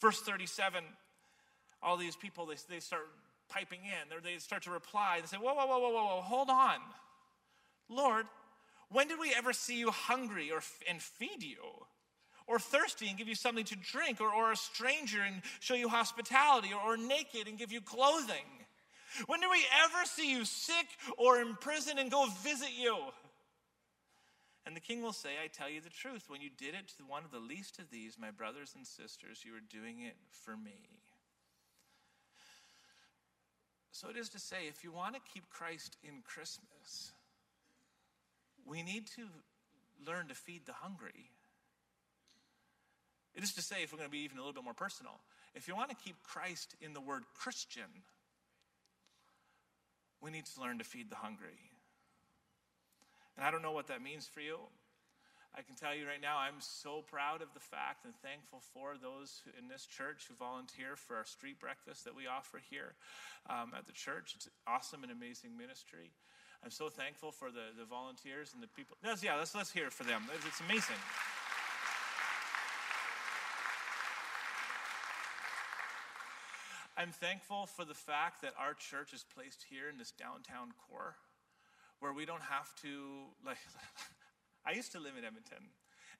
Verse 0.00 0.20
37 0.20 0.84
all 1.82 1.96
these 1.96 2.16
people, 2.16 2.46
they, 2.46 2.56
they 2.68 2.80
start 2.80 3.06
piping 3.48 3.80
in. 3.84 4.22
They 4.22 4.38
start 4.38 4.62
to 4.64 4.70
reply. 4.70 5.18
They 5.20 5.26
say, 5.26 5.36
Whoa, 5.36 5.54
whoa, 5.54 5.66
whoa, 5.66 5.78
whoa, 5.78 5.90
whoa, 5.90 6.04
whoa, 6.04 6.20
hold 6.22 6.50
on. 6.50 6.78
Lord, 7.88 8.26
when 8.90 9.08
did 9.08 9.20
we 9.20 9.32
ever 9.36 9.52
see 9.52 9.78
you 9.78 9.90
hungry 9.90 10.50
or, 10.50 10.60
and 10.88 11.00
feed 11.00 11.42
you? 11.42 11.62
Or 12.46 12.58
thirsty 12.58 13.08
and 13.08 13.18
give 13.18 13.28
you 13.28 13.34
something 13.34 13.64
to 13.64 13.76
drink? 13.76 14.20
Or, 14.20 14.32
or 14.32 14.52
a 14.52 14.56
stranger 14.56 15.20
and 15.20 15.42
show 15.60 15.74
you 15.74 15.88
hospitality? 15.88 16.68
Or, 16.72 16.94
or 16.94 16.96
naked 16.96 17.48
and 17.48 17.58
give 17.58 17.72
you 17.72 17.80
clothing? 17.80 18.46
When 19.26 19.40
do 19.40 19.50
we 19.50 19.64
ever 19.84 20.04
see 20.04 20.30
you 20.30 20.44
sick 20.44 20.86
or 21.16 21.40
in 21.40 21.54
prison 21.56 21.98
and 21.98 22.10
go 22.10 22.26
visit 22.42 22.70
you? 22.78 22.96
And 24.66 24.74
the 24.74 24.80
king 24.80 25.00
will 25.00 25.12
say, 25.12 25.30
I 25.42 25.46
tell 25.46 25.70
you 25.70 25.80
the 25.80 25.90
truth. 25.90 26.24
When 26.28 26.40
you 26.40 26.50
did 26.50 26.74
it 26.74 26.88
to 26.98 27.04
one 27.06 27.24
of 27.24 27.30
the 27.30 27.38
least 27.38 27.78
of 27.78 27.90
these, 27.90 28.18
my 28.18 28.32
brothers 28.32 28.74
and 28.76 28.84
sisters, 28.84 29.42
you 29.44 29.52
were 29.52 29.60
doing 29.70 30.00
it 30.02 30.16
for 30.28 30.56
me. 30.56 31.00
So 33.92 34.10
it 34.10 34.16
is 34.16 34.28
to 34.30 34.38
say, 34.38 34.66
if 34.68 34.84
you 34.84 34.92
want 34.92 35.14
to 35.14 35.20
keep 35.32 35.48
Christ 35.48 35.96
in 36.02 36.20
Christmas, 36.22 37.12
we 38.66 38.82
need 38.82 39.06
to 39.16 39.22
learn 40.04 40.28
to 40.28 40.34
feed 40.34 40.66
the 40.66 40.72
hungry. 40.72 41.30
It 43.36 43.44
is 43.44 43.52
to 43.54 43.62
say, 43.62 43.82
if 43.82 43.92
we're 43.92 43.98
going 43.98 44.08
to 44.08 44.16
be 44.16 44.24
even 44.24 44.38
a 44.38 44.40
little 44.40 44.54
bit 44.54 44.64
more 44.64 44.74
personal, 44.74 45.20
if 45.54 45.68
you 45.68 45.76
want 45.76 45.90
to 45.90 45.96
keep 45.96 46.16
Christ 46.22 46.74
in 46.80 46.94
the 46.94 47.00
word 47.00 47.22
Christian, 47.34 48.02
we 50.22 50.30
need 50.30 50.46
to 50.46 50.60
learn 50.60 50.78
to 50.78 50.84
feed 50.84 51.10
the 51.10 51.16
hungry. 51.16 51.60
And 53.36 53.44
I 53.44 53.50
don't 53.50 53.60
know 53.60 53.72
what 53.72 53.88
that 53.88 54.00
means 54.00 54.26
for 54.26 54.40
you. 54.40 54.56
I 55.54 55.60
can 55.62 55.74
tell 55.74 55.94
you 55.94 56.06
right 56.06 56.20
now, 56.20 56.36
I'm 56.36 56.60
so 56.60 57.04
proud 57.04 57.40
of 57.40 57.48
the 57.52 57.60
fact 57.60 58.04
and 58.04 58.12
thankful 58.20 58.60
for 58.72 58.96
those 59.00 59.40
in 59.60 59.68
this 59.68 59.84
church 59.84 60.24
who 60.28 60.34
volunteer 60.34 60.96
for 60.96 61.16
our 61.16 61.24
street 61.24 61.60
breakfast 61.60 62.04
that 62.04 62.16
we 62.16 62.26
offer 62.26 62.60
here 62.68 62.92
um, 63.48 63.72
at 63.76 63.86
the 63.86 63.92
church. 63.92 64.32
It's 64.36 64.48
awesome 64.66 65.02
and 65.02 65.12
amazing 65.12 65.56
ministry. 65.56 66.12
I'm 66.64 66.70
so 66.70 66.88
thankful 66.88 67.32
for 67.32 67.50
the, 67.50 67.72
the 67.78 67.84
volunteers 67.84 68.52
and 68.52 68.62
the 68.62 68.68
people. 68.68 68.96
Yes, 69.04 69.22
yeah, 69.22 69.36
let's, 69.36 69.54
let's 69.54 69.72
hear 69.72 69.86
it 69.86 69.92
for 69.92 70.04
them. 70.04 70.24
It's 70.46 70.60
amazing. 70.60 71.00
I'm 76.96 77.12
thankful 77.12 77.66
for 77.66 77.84
the 77.84 77.94
fact 77.94 78.40
that 78.40 78.54
our 78.58 78.72
church 78.72 79.12
is 79.12 79.22
placed 79.22 79.66
here 79.68 79.88
in 79.92 79.98
this 79.98 80.12
downtown 80.12 80.72
core 80.88 81.16
where 82.00 82.12
we 82.12 82.24
don't 82.24 82.42
have 82.42 82.74
to, 82.82 83.28
like, 83.44 83.60
I 84.66 84.72
used 84.72 84.92
to 84.92 85.00
live 85.00 85.12
in 85.18 85.24
Edmonton, 85.24 85.68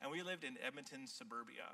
and 0.01 0.11
we 0.11 0.23
lived 0.23 0.45
in 0.45 0.57
Edmonton 0.65 1.07
suburbia. 1.07 1.73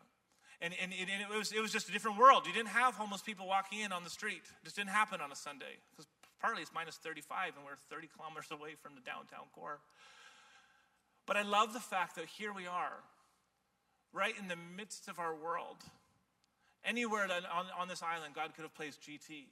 And, 0.61 0.75
and, 0.81 0.93
and, 0.95 1.11
it, 1.11 1.37
was, 1.37 1.51
it 1.51 1.61
was 1.61 1.73
just 1.73 1.89
a 1.89 1.93
different 1.93 2.19
world. 2.19 2.47
You 2.47 2.53
didn't 2.53 2.71
have 2.71 2.95
homeless 2.95 3.23
people 3.23 3.49
walking 3.49 3.81
in 3.81 3.91
on 3.91 4.05
the 4.05 4.11
street. 4.11 4.43
It 4.47 4.65
just 4.65 4.77
didn't 4.77 4.91
happen 4.91 5.21
on 5.21 5.33
a 5.33 5.37
Sunday. 5.37 5.83
Because 5.91 6.07
partly 6.41 6.63
it's 6.63 6.71
minus 6.73 6.97
35, 6.97 7.55
and 7.57 7.65
we're 7.67 7.75
30 7.91 8.09
kilometers 8.15 8.47
away 8.53 8.79
from 8.81 8.95
the 8.95 9.01
downtown 9.01 9.51
core. 9.53 9.81
But 11.27 11.37
I 11.37 11.43
love 11.43 11.73
the 11.73 11.81
fact 11.81 12.15
that 12.17 12.27
here 12.27 12.53
we 12.53 12.67
are, 12.69 13.03
right 14.13 14.35
in 14.39 14.47
the 14.47 14.59
midst 14.77 15.09
of 15.09 15.19
our 15.19 15.35
world. 15.35 15.79
Anywhere 16.85 17.25
on, 17.25 17.67
on 17.79 17.89
this 17.89 18.03
island, 18.03 18.35
God 18.35 18.55
could 18.55 18.63
have 18.63 18.75
placed 18.75 19.01
GT. 19.03 19.47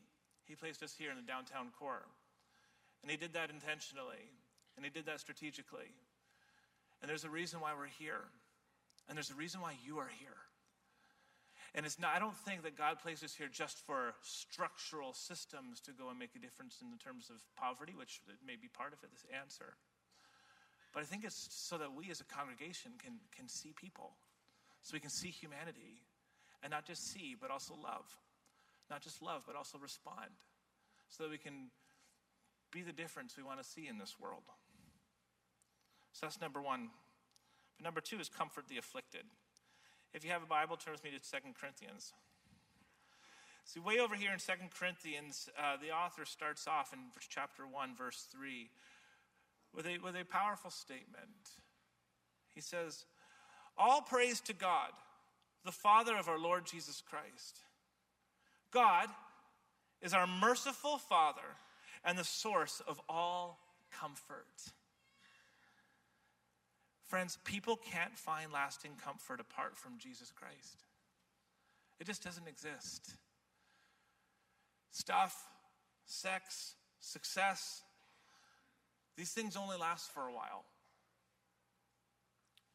He 0.47 0.55
placed 0.57 0.83
us 0.83 0.95
here 0.99 1.11
in 1.11 1.17
the 1.17 1.23
downtown 1.23 1.69
core. 1.79 2.07
And 3.03 3.11
He 3.11 3.17
did 3.17 3.35
that 3.35 3.51
intentionally, 3.51 4.29
and 4.77 4.85
He 4.85 4.91
did 4.91 5.07
that 5.07 5.21
strategically. 5.21 5.95
And 7.01 7.09
there's 7.09 7.25
a 7.25 7.31
reason 7.31 7.61
why 7.61 7.73
we're 7.77 7.87
here. 7.87 8.29
And 9.09 9.17
there's 9.17 9.31
a 9.31 9.35
reason 9.35 9.61
why 9.61 9.75
you 9.85 9.99
are 9.99 10.11
here. 10.21 10.39
And 11.75 11.87
it's 11.87 11.99
not, 11.99 12.15
I 12.15 12.19
don't 12.19 12.37
think 12.37 12.63
that 12.63 12.77
God 12.77 12.99
places 12.99 13.35
here 13.35 13.49
just 13.51 13.79
for 13.87 14.15
structural 14.23 15.15
systems 15.15 15.81
to 15.83 15.93
go 15.93 16.11
and 16.11 16.19
make 16.19 16.35
a 16.35 16.39
difference 16.39 16.79
in 16.83 16.91
the 16.91 16.99
terms 16.99 17.31
of 17.31 17.39
poverty, 17.55 17.95
which 17.97 18.21
may 18.45 18.55
be 18.55 18.67
part 18.67 18.93
of 18.93 18.99
it, 19.03 19.11
this 19.11 19.27
answer. 19.31 19.79
But 20.93 21.03
I 21.03 21.07
think 21.07 21.25
it's 21.25 21.49
so 21.51 21.79
that 21.79 21.95
we 21.95 22.11
as 22.11 22.21
a 22.21 22.25
congregation 22.25 22.93
can, 22.99 23.23
can 23.35 23.49
see 23.49 23.73
people, 23.75 24.11
so 24.83 24.95
we 24.95 25.01
can 25.01 25.11
see 25.11 25.31
humanity, 25.31 26.03
and 26.63 26.71
not 26.71 26.87
just 26.87 27.13
see, 27.13 27.37
but 27.41 27.51
also 27.51 27.75
love. 27.75 28.07
Not 28.91 29.03
just 29.03 29.23
love, 29.23 29.45
but 29.47 29.57
also 29.57 29.79
respond, 29.79 30.31
so 31.09 31.25
that 31.25 31.31
we 31.31 31.39
can 31.39 31.71
be 32.73 32.83
the 32.83 32.93
difference 32.93 33.37
we 33.37 33.43
want 33.43 33.63
to 33.63 33.69
see 33.69 33.89
in 33.89 33.99
this 33.99 34.17
world. 34.21 34.43
So 36.13 36.27
that's 36.27 36.41
number 36.41 36.61
one. 36.61 36.91
But 37.77 37.85
number 37.85 38.01
two 38.01 38.19
is 38.19 38.29
comfort 38.29 38.69
the 38.69 38.79
afflicted. 38.79 39.25
If 40.13 40.25
you 40.25 40.31
have 40.31 40.43
a 40.43 40.47
Bible, 40.47 40.77
turn 40.77 40.93
with 40.93 41.05
me 41.05 41.11
to 41.11 41.25
Second 41.25 41.55
Corinthians. 41.55 42.13
See, 43.65 43.79
way 43.79 44.01
over 44.01 44.17
here 44.17 44.33
in 44.33 44.41
Second 44.41 44.71
Corinthians, 44.77 45.49
uh, 45.57 45.77
the 45.81 45.93
author 45.93 46.25
starts 46.25 46.67
off 46.67 46.93
in 46.93 46.99
chapter 47.29 47.63
1, 47.67 47.95
verse 47.95 48.27
3, 48.33 48.69
with 49.75 49.87
a, 49.87 49.99
with 49.99 50.17
a 50.17 50.25
powerful 50.25 50.71
statement. 50.71 51.55
He 52.53 52.61
says, 52.61 53.05
All 53.79 54.03
praise 54.03 54.41
to 54.43 54.53
God, 54.53 54.91
the 55.65 55.73
Father 55.73 56.17
of 56.17 56.29
our 56.29 56.39
Lord 56.39 56.65
Jesus 56.67 57.03
Christ. 57.09 57.59
God 58.71 59.09
is 60.01 60.15
our 60.15 60.27
merciful 60.27 60.99
Father 60.99 61.57
and 62.05 62.17
the 62.17 62.25
source 62.25 62.81
of 62.87 63.01
all 63.09 63.59
comfort. 63.91 64.47
Friends, 67.07 67.39
people 67.45 67.77
can't 67.77 68.17
find 68.17 68.53
lasting 68.53 68.93
comfort 69.05 69.41
apart 69.41 69.77
from 69.77 69.99
Jesus 69.99 70.31
Christ. 70.31 70.85
It 71.99 72.07
just 72.07 72.23
doesn't 72.23 72.49
exist. 72.49 73.15
Stuff, 74.93 75.37
sex, 76.07 76.75
success, 77.01 77.83
these 79.17 79.33
things 79.33 79.57
only 79.57 79.77
last 79.77 80.11
for 80.13 80.23
a 80.23 80.33
while. 80.33 80.65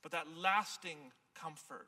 But 0.04 0.12
that 0.12 0.27
lasting 0.38 0.98
comfort 1.34 1.88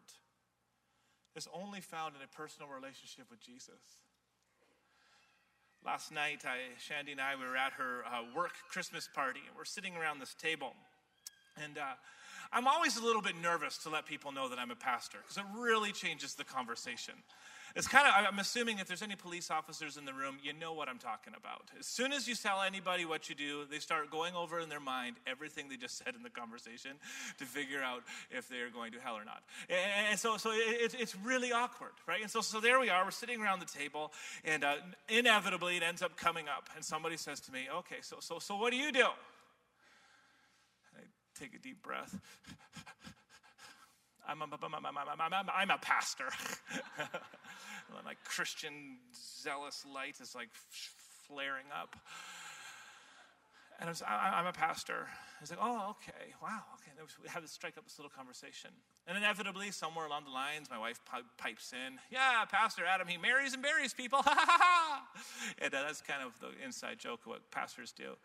is 1.37 1.47
only 1.53 1.79
found 1.79 2.15
in 2.15 2.21
a 2.21 2.27
personal 2.35 2.67
relationship 2.67 3.29
with 3.29 3.39
Jesus. 3.39 4.01
Last 5.85 6.11
night, 6.11 6.41
I, 6.43 6.73
Shandy 6.79 7.11
and 7.11 7.21
I 7.21 7.35
we 7.35 7.45
were 7.45 7.55
at 7.55 7.73
her 7.73 8.01
uh, 8.05 8.23
work 8.35 8.53
Christmas 8.69 9.07
party, 9.13 9.41
and 9.47 9.55
we're 9.55 9.63
sitting 9.63 9.95
around 9.95 10.19
this 10.19 10.33
table. 10.33 10.73
And 11.63 11.77
uh, 11.77 11.93
I'm 12.51 12.67
always 12.67 12.97
a 12.97 13.05
little 13.05 13.21
bit 13.21 13.35
nervous 13.41 13.77
to 13.79 13.89
let 13.89 14.05
people 14.05 14.31
know 14.31 14.49
that 14.49 14.57
I'm 14.57 14.71
a 14.71 14.75
pastor 14.75 15.19
because 15.21 15.37
it 15.37 15.45
really 15.55 15.91
changes 15.91 16.33
the 16.33 16.43
conversation. 16.43 17.13
It's 17.75 17.87
kind 17.87 18.07
of, 18.07 18.13
I'm 18.31 18.39
assuming 18.39 18.79
if 18.79 18.87
there's 18.87 19.01
any 19.01 19.15
police 19.15 19.51
officers 19.51 19.97
in 19.97 20.05
the 20.05 20.13
room, 20.13 20.37
you 20.41 20.53
know 20.53 20.73
what 20.73 20.89
I'm 20.89 20.97
talking 20.97 21.33
about. 21.37 21.69
As 21.79 21.85
soon 21.85 22.13
as 22.13 22.27
you 22.27 22.35
tell 22.35 22.61
anybody 22.61 23.05
what 23.05 23.29
you 23.29 23.35
do, 23.35 23.65
they 23.69 23.79
start 23.79 24.09
going 24.09 24.35
over 24.35 24.59
in 24.59 24.69
their 24.69 24.79
mind 24.79 25.17
everything 25.27 25.69
they 25.69 25.77
just 25.77 25.97
said 25.97 26.15
in 26.15 26.23
the 26.23 26.29
conversation 26.29 26.91
to 27.37 27.45
figure 27.45 27.83
out 27.83 28.03
if 28.31 28.47
they're 28.49 28.69
going 28.69 28.93
to 28.93 28.99
hell 28.99 29.15
or 29.15 29.25
not. 29.25 29.43
And 30.09 30.17
so, 30.17 30.37
so 30.37 30.51
it, 30.53 30.95
it's 30.97 31.15
really 31.15 31.51
awkward, 31.51 31.91
right? 32.07 32.21
And 32.21 32.31
so, 32.31 32.41
so 32.41 32.59
there 32.59 32.79
we 32.79 32.89
are, 32.89 33.03
we're 33.05 33.11
sitting 33.11 33.41
around 33.41 33.59
the 33.59 33.65
table, 33.65 34.11
and 34.43 34.63
uh, 34.63 34.75
inevitably 35.09 35.77
it 35.77 35.83
ends 35.83 36.01
up 36.01 36.17
coming 36.17 36.47
up, 36.47 36.69
and 36.75 36.83
somebody 36.83 37.17
says 37.17 37.39
to 37.41 37.51
me, 37.51 37.67
okay, 37.79 37.97
so, 38.01 38.17
so, 38.19 38.39
so 38.39 38.55
what 38.57 38.71
do 38.71 38.77
you 38.77 38.91
do? 38.91 39.05
I 40.95 41.01
take 41.39 41.53
a 41.53 41.59
deep 41.59 41.83
breath. 41.83 42.19
I'm 44.27 44.41
a, 44.41 44.45
I'm 44.45 45.33
a, 45.33 45.51
I'm 45.53 45.69
a 45.71 45.77
pastor. 45.77 46.25
My 48.05 48.13
Christian 48.25 48.97
zealous 49.41 49.85
light 49.93 50.15
is 50.21 50.35
like 50.35 50.49
flaring 51.27 51.65
up. 51.73 51.95
And 53.79 53.87
I 53.87 53.91
was, 53.91 54.01
I, 54.01 54.39
am 54.39 54.47
a 54.47 54.53
pastor. 54.53 55.07
I 55.07 55.41
was 55.41 55.51
like, 55.51 55.59
oh, 55.61 55.95
okay, 56.01 56.33
wow, 56.41 56.61
okay. 56.75 56.91
And 56.97 57.07
we 57.21 57.29
have 57.29 57.43
to 57.43 57.47
strike 57.47 57.77
up 57.77 57.83
this 57.83 57.99
little 57.99 58.09
conversation. 58.09 58.71
And 59.05 59.15
inevitably, 59.15 59.69
somewhere 59.69 60.07
along 60.07 60.23
the 60.25 60.31
lines, 60.31 60.67
my 60.69 60.79
wife 60.79 60.99
pipes 61.37 61.73
in, 61.73 61.99
yeah, 62.11 62.43
Pastor 62.49 62.85
Adam, 62.85 63.07
he 63.07 63.17
marries 63.17 63.53
and 63.53 63.61
buries 63.61 63.93
people. 63.93 64.19
and 65.61 65.73
uh, 65.73 65.83
that's 65.85 66.01
kind 66.01 66.23
of 66.25 66.33
the 66.39 66.65
inside 66.65 66.97
joke 66.97 67.21
of 67.21 67.27
what 67.27 67.51
pastors 67.51 67.91
do. 67.91 68.15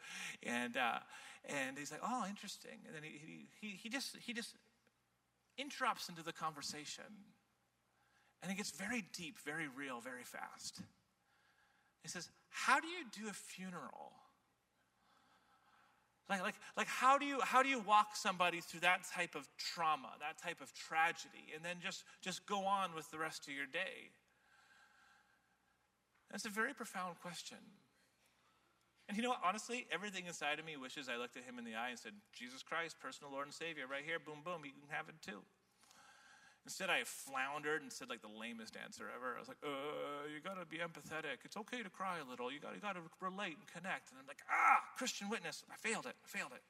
And, 0.43 0.77
uh, 0.79 1.01
and 1.45 1.77
he's 1.77 1.91
like, 1.91 2.01
oh, 2.03 2.25
interesting. 2.27 2.79
And 2.87 2.97
then 2.97 3.03
he, 3.03 3.47
he, 3.61 3.77
he, 3.77 3.89
just, 3.91 4.17
he 4.25 4.33
just 4.33 4.55
interrupts 5.59 6.09
into 6.09 6.23
the 6.23 6.33
conversation. 6.33 7.05
And 8.43 8.51
it 8.51 8.57
gets 8.57 8.71
very 8.71 9.05
deep, 9.13 9.39
very 9.45 9.69
real, 9.69 10.01
very 10.01 10.25
fast. 10.25 10.81
He 12.03 12.09
says, 12.09 12.29
how 12.51 12.81
do 12.81 12.89
you 12.89 13.05
do 13.13 13.29
a 13.29 13.33
funeral? 13.33 14.13
Like, 16.29 16.43
like, 16.43 16.55
like 16.77 16.87
how, 16.87 17.19
do 17.19 17.25
you, 17.25 17.41
how 17.41 17.63
do 17.63 17.69
you 17.69 17.79
walk 17.81 18.17
somebody 18.17 18.61
through 18.61 18.81
that 18.81 19.01
type 19.15 19.35
of 19.35 19.49
trauma, 19.59 20.11
that 20.21 20.43
type 20.43 20.61
of 20.61 20.73
tragedy, 20.75 21.53
and 21.55 21.65
then 21.65 21.77
just, 21.83 22.05
just 22.21 22.47
go 22.47 22.65
on 22.65 22.95
with 22.95 23.11
the 23.11 23.19
rest 23.19 23.47
of 23.47 23.55
your 23.55 23.67
day? 23.67 24.11
That's 26.31 26.47
a 26.47 26.51
very 26.51 26.73
profound 26.73 27.21
question. 27.21 27.59
And 29.09 29.17
you 29.17 29.23
know 29.23 29.31
what? 29.31 29.43
Honestly, 29.45 29.87
everything 29.91 30.27
inside 30.27 30.59
of 30.59 30.65
me 30.65 30.77
wishes 30.77 31.09
I 31.09 31.17
looked 31.17 31.37
at 31.37 31.45
him 31.45 31.59
in 31.59 31.65
the 31.65 31.75
eye 31.75 31.91
and 31.91 31.99
said, 31.99 32.13
Jesus 32.33 32.63
Christ, 32.63 32.97
personal 33.01 33.33
Lord 33.33 33.47
and 33.47 33.55
Savior, 33.55 33.85
right 33.91 34.05
here, 34.05 34.19
boom, 34.19 34.41
boom, 34.45 34.63
you 34.65 34.73
can 34.73 34.89
have 34.91 35.09
it 35.09 35.19
too. 35.21 35.43
Instead, 36.65 36.91
I 36.91 37.03
floundered 37.03 37.83
and 37.83 37.91
said 37.91 38.09
like 38.09 38.23
the 38.23 38.31
lamest 38.31 38.79
answer 38.79 39.11
ever. 39.11 39.35
I 39.35 39.41
was 39.43 39.49
like, 39.49 39.59
uh, 39.67 40.31
you 40.31 40.39
gotta 40.39 40.65
be 40.65 40.79
empathetic. 40.79 41.43
It's 41.43 41.57
okay 41.57 41.83
to 41.83 41.91
cry 41.91 42.23
a 42.23 42.27
little. 42.31 42.53
You 42.53 42.61
gotta, 42.63 42.77
you 42.77 42.81
gotta 42.81 43.03
relate 43.21 43.59
and 43.59 43.67
connect. 43.67 44.15
And 44.15 44.23
I'm 44.23 44.29
like, 44.31 44.47
ah, 44.47 44.79
Christian 44.97 45.29
witness. 45.29 45.65
I 45.67 45.75
failed 45.75 46.07
it. 46.07 46.15
I 46.23 46.29
failed 46.31 46.55
it. 46.55 46.63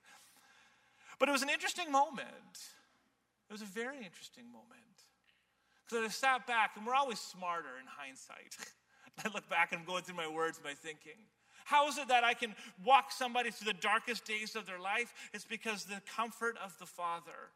But 1.21 1.29
it 1.29 1.33
was 1.33 1.43
an 1.43 1.51
interesting 1.51 1.93
moment. 1.93 2.57
It 3.49 3.53
was 3.53 3.61
a 3.61 3.69
very 3.69 3.99
interesting 3.99 4.49
moment. 4.49 4.97
Because 5.85 6.07
I 6.07 6.09
sat 6.09 6.47
back, 6.47 6.73
and 6.77 6.87
we're 6.87 6.95
always 6.95 7.21
smarter 7.21 7.77
in 7.79 7.85
hindsight. 7.85 8.57
I 9.25 9.29
look 9.29 9.47
back 9.51 9.73
and 9.73 9.81
I'm 9.81 9.87
going 9.87 10.05
through 10.05 10.17
my 10.17 10.29
words, 10.29 10.59
my 10.65 10.73
thinking. 10.73 11.21
How 11.65 11.89
is 11.89 11.99
it 11.99 12.09
that 12.09 12.25
I 12.25 12.35
can 12.35 12.55
walk 12.85 13.13
somebody 13.13 13.51
through 13.51 13.73
the 13.73 13.79
darkest 13.79 14.25
days 14.25 14.57
of 14.57 14.67
their 14.67 14.81
life? 14.81 15.13
It's 15.33 15.45
because 15.45 15.85
the 15.85 16.01
comfort 16.17 16.57
of 16.65 16.77
the 16.79 16.87
Father 16.87 17.51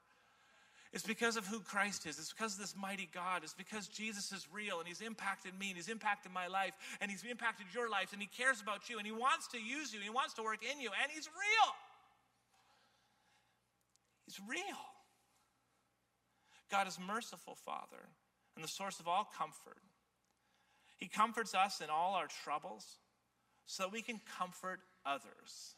it's 0.97 1.05
because 1.05 1.37
of 1.37 1.47
who 1.47 1.61
Christ 1.61 2.07
is. 2.07 2.19
It's 2.19 2.33
because 2.33 2.55
of 2.55 2.61
this 2.61 2.75
mighty 2.75 3.07
God. 3.13 3.43
It's 3.43 3.53
because 3.53 3.87
Jesus 3.87 4.33
is 4.33 4.47
real 4.51 4.79
and 4.79 4.89
He's 4.89 5.03
impacted 5.03 5.53
me 5.59 5.69
and 5.69 5.77
He's 5.77 5.91
impacted 5.91 6.33
my 6.33 6.47
life 6.47 6.73
and 7.03 7.11
He's 7.11 7.23
impacted 7.23 7.67
your 7.75 7.91
life 7.91 8.15
and 8.15 8.23
He 8.23 8.29
cares 8.29 8.63
about 8.63 8.89
you 8.89 8.97
and 8.97 9.07
He 9.07 9.13
wants 9.13 9.47
to 9.49 9.59
use 9.59 9.93
you. 9.93 10.01
He 10.01 10.09
wants 10.09 10.33
to 10.35 10.43
work 10.43 10.61
in 10.63 10.81
you 10.81 10.89
and 11.03 11.13
He's 11.13 11.29
real. 11.29 11.75
He's 14.25 14.41
real. 14.49 14.81
God 16.71 16.89
is 16.89 16.99
merciful, 16.99 17.57
Father, 17.57 18.09
and 18.55 18.65
the 18.65 18.69
source 18.69 18.99
of 18.99 19.07
all 19.07 19.29
comfort. 19.37 19.83
He 20.97 21.09
comforts 21.09 21.55
us 21.55 21.83
in 21.83 21.91
all 21.91 22.15
our 22.15 22.27
troubles 22.43 22.87
so 23.67 23.85
that 23.85 23.93
we 23.93 24.03
can 24.03 24.21
comfort 24.39 24.81
others. 25.05 25.75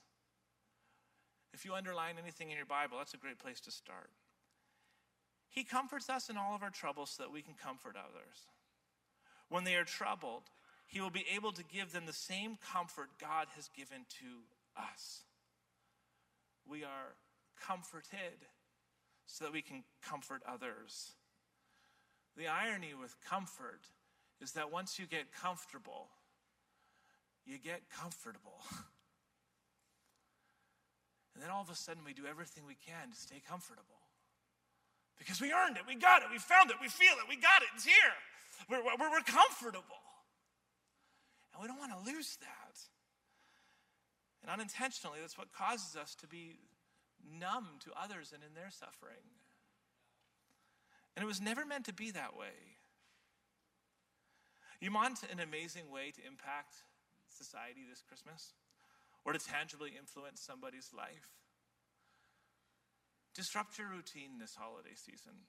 If 1.52 1.64
you 1.64 1.74
underline 1.74 2.16
anything 2.22 2.50
in 2.50 2.56
your 2.56 2.66
Bible, 2.66 2.98
that's 2.98 3.14
a 3.14 3.18
great 3.18 3.38
place 3.38 3.60
to 3.60 3.70
start. 3.70 4.10
He 5.48 5.64
comforts 5.64 6.10
us 6.10 6.28
in 6.28 6.36
all 6.36 6.54
of 6.54 6.62
our 6.62 6.70
troubles 6.70 7.10
so 7.10 7.22
that 7.22 7.32
we 7.32 7.42
can 7.42 7.54
comfort 7.54 7.96
others. 7.96 8.46
When 9.48 9.64
they 9.64 9.76
are 9.76 9.84
troubled, 9.84 10.42
He 10.86 11.00
will 11.00 11.10
be 11.10 11.24
able 11.34 11.52
to 11.52 11.64
give 11.64 11.92
them 11.92 12.06
the 12.06 12.12
same 12.12 12.58
comfort 12.72 13.08
God 13.20 13.48
has 13.56 13.68
given 13.68 14.04
to 14.20 14.80
us. 14.80 15.22
We 16.68 16.84
are 16.84 17.16
comforted 17.66 18.44
so 19.26 19.44
that 19.44 19.52
we 19.52 19.62
can 19.62 19.84
comfort 20.02 20.42
others. 20.46 21.12
The 22.36 22.46
irony 22.46 22.92
with 22.98 23.16
comfort 23.28 23.80
is 24.40 24.52
that 24.52 24.70
once 24.70 24.98
you 24.98 25.06
get 25.06 25.32
comfortable, 25.32 26.08
you 27.48 27.58
get 27.58 27.88
comfortable. 27.90 28.60
And 31.38 31.46
then 31.46 31.54
all 31.54 31.62
of 31.62 31.70
a 31.70 31.76
sudden, 31.76 32.02
we 32.02 32.14
do 32.14 32.26
everything 32.26 32.66
we 32.66 32.74
can 32.74 33.14
to 33.14 33.16
stay 33.16 33.40
comfortable. 33.46 34.02
Because 35.22 35.40
we 35.40 35.52
earned 35.52 35.76
it, 35.76 35.86
we 35.86 35.94
got 35.94 36.22
it, 36.22 36.26
we 36.32 36.38
found 36.38 36.70
it, 36.70 36.76
we 36.82 36.88
feel 36.88 37.14
it, 37.14 37.30
we 37.30 37.36
got 37.36 37.62
it, 37.62 37.68
it's 37.76 37.84
here. 37.84 38.18
We're, 38.68 38.82
we're, 38.82 38.98
we're 38.98 39.22
comfortable. 39.22 40.02
And 41.54 41.62
we 41.62 41.68
don't 41.68 41.78
want 41.78 41.92
to 41.94 42.02
lose 42.10 42.38
that. 42.42 42.74
And 44.42 44.50
unintentionally, 44.50 45.18
that's 45.20 45.38
what 45.38 45.52
causes 45.52 45.94
us 45.94 46.16
to 46.16 46.26
be 46.26 46.58
numb 47.22 47.78
to 47.86 47.90
others 47.94 48.32
and 48.34 48.42
in 48.42 48.54
their 48.54 48.70
suffering. 48.74 49.22
And 51.14 51.22
it 51.22 51.26
was 51.26 51.40
never 51.40 51.64
meant 51.64 51.84
to 51.86 51.94
be 51.94 52.10
that 52.10 52.36
way. 52.36 52.74
You 54.80 54.92
want 54.92 55.20
an 55.30 55.38
amazing 55.38 55.88
way 55.88 56.10
to 56.10 56.26
impact 56.26 56.82
society 57.30 57.84
this 57.88 58.02
Christmas 58.02 58.54
or 59.24 59.32
to 59.32 59.38
tangibly 59.38 59.92
influence 59.98 60.40
somebody's 60.40 60.90
life? 60.96 61.28
Disrupt 63.34 63.78
your 63.78 63.88
routine 63.88 64.38
this 64.40 64.54
holiday 64.54 64.94
season. 64.94 65.46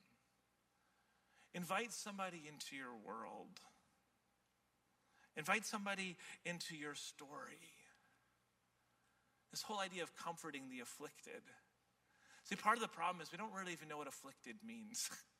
Invite 1.53 1.91
somebody 1.91 2.43
into 2.47 2.75
your 2.75 2.93
world. 2.93 3.59
Invite 5.35 5.65
somebody 5.65 6.17
into 6.45 6.75
your 6.75 6.93
story. 6.93 7.73
This 9.51 9.63
whole 9.63 9.79
idea 9.79 10.03
of 10.03 10.15
comforting 10.15 10.69
the 10.69 10.81
afflicted. 10.81 11.41
See, 12.43 12.55
part 12.55 12.77
of 12.77 12.81
the 12.81 12.87
problem 12.87 13.21
is 13.21 13.31
we 13.31 13.37
don't 13.37 13.53
really 13.53 13.73
even 13.73 13.87
know 13.87 13.97
what 13.97 14.07
afflicted 14.07 14.57
means. 14.65 15.09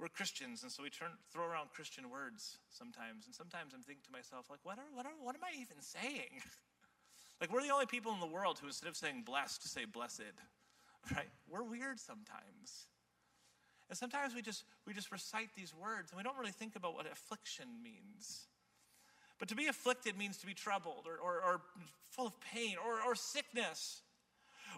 We're 0.00 0.08
Christians, 0.08 0.62
and 0.62 0.72
so 0.72 0.82
we 0.82 0.88
turn, 0.88 1.10
throw 1.30 1.44
around 1.44 1.68
Christian 1.76 2.08
words 2.08 2.56
sometimes. 2.70 3.26
And 3.26 3.34
sometimes 3.34 3.74
I'm 3.74 3.82
thinking 3.82 4.04
to 4.06 4.12
myself, 4.12 4.48
like, 4.48 4.60
what, 4.62 4.78
are, 4.78 4.88
what, 4.94 5.04
are, 5.04 5.12
what 5.20 5.36
am 5.36 5.44
I 5.44 5.52
even 5.60 5.76
saying? 5.78 6.40
like, 7.40 7.52
we're 7.52 7.62
the 7.62 7.68
only 7.68 7.84
people 7.84 8.12
in 8.14 8.20
the 8.20 8.26
world 8.26 8.58
who, 8.58 8.68
instead 8.68 8.88
of 8.88 8.96
saying 8.96 9.24
blessed, 9.26 9.68
say 9.68 9.84
blessed. 9.84 10.32
right? 11.14 11.28
We're 11.50 11.62
weird 11.62 12.00
sometimes. 12.00 12.88
And 13.90 13.98
sometimes 13.98 14.34
we 14.34 14.42
just 14.42 14.64
we 14.86 14.94
just 14.94 15.10
recite 15.10 15.50
these 15.56 15.74
words 15.74 16.12
and 16.12 16.16
we 16.16 16.22
don't 16.22 16.38
really 16.38 16.52
think 16.52 16.76
about 16.76 16.94
what 16.94 17.06
affliction 17.10 17.66
means. 17.82 18.46
But 19.38 19.48
to 19.48 19.56
be 19.56 19.66
afflicted 19.66 20.16
means 20.16 20.36
to 20.38 20.46
be 20.46 20.54
troubled 20.54 21.06
or, 21.06 21.16
or, 21.16 21.42
or 21.42 21.60
full 22.10 22.26
of 22.26 22.40
pain 22.40 22.76
or, 22.84 23.00
or 23.02 23.14
sickness. 23.14 24.02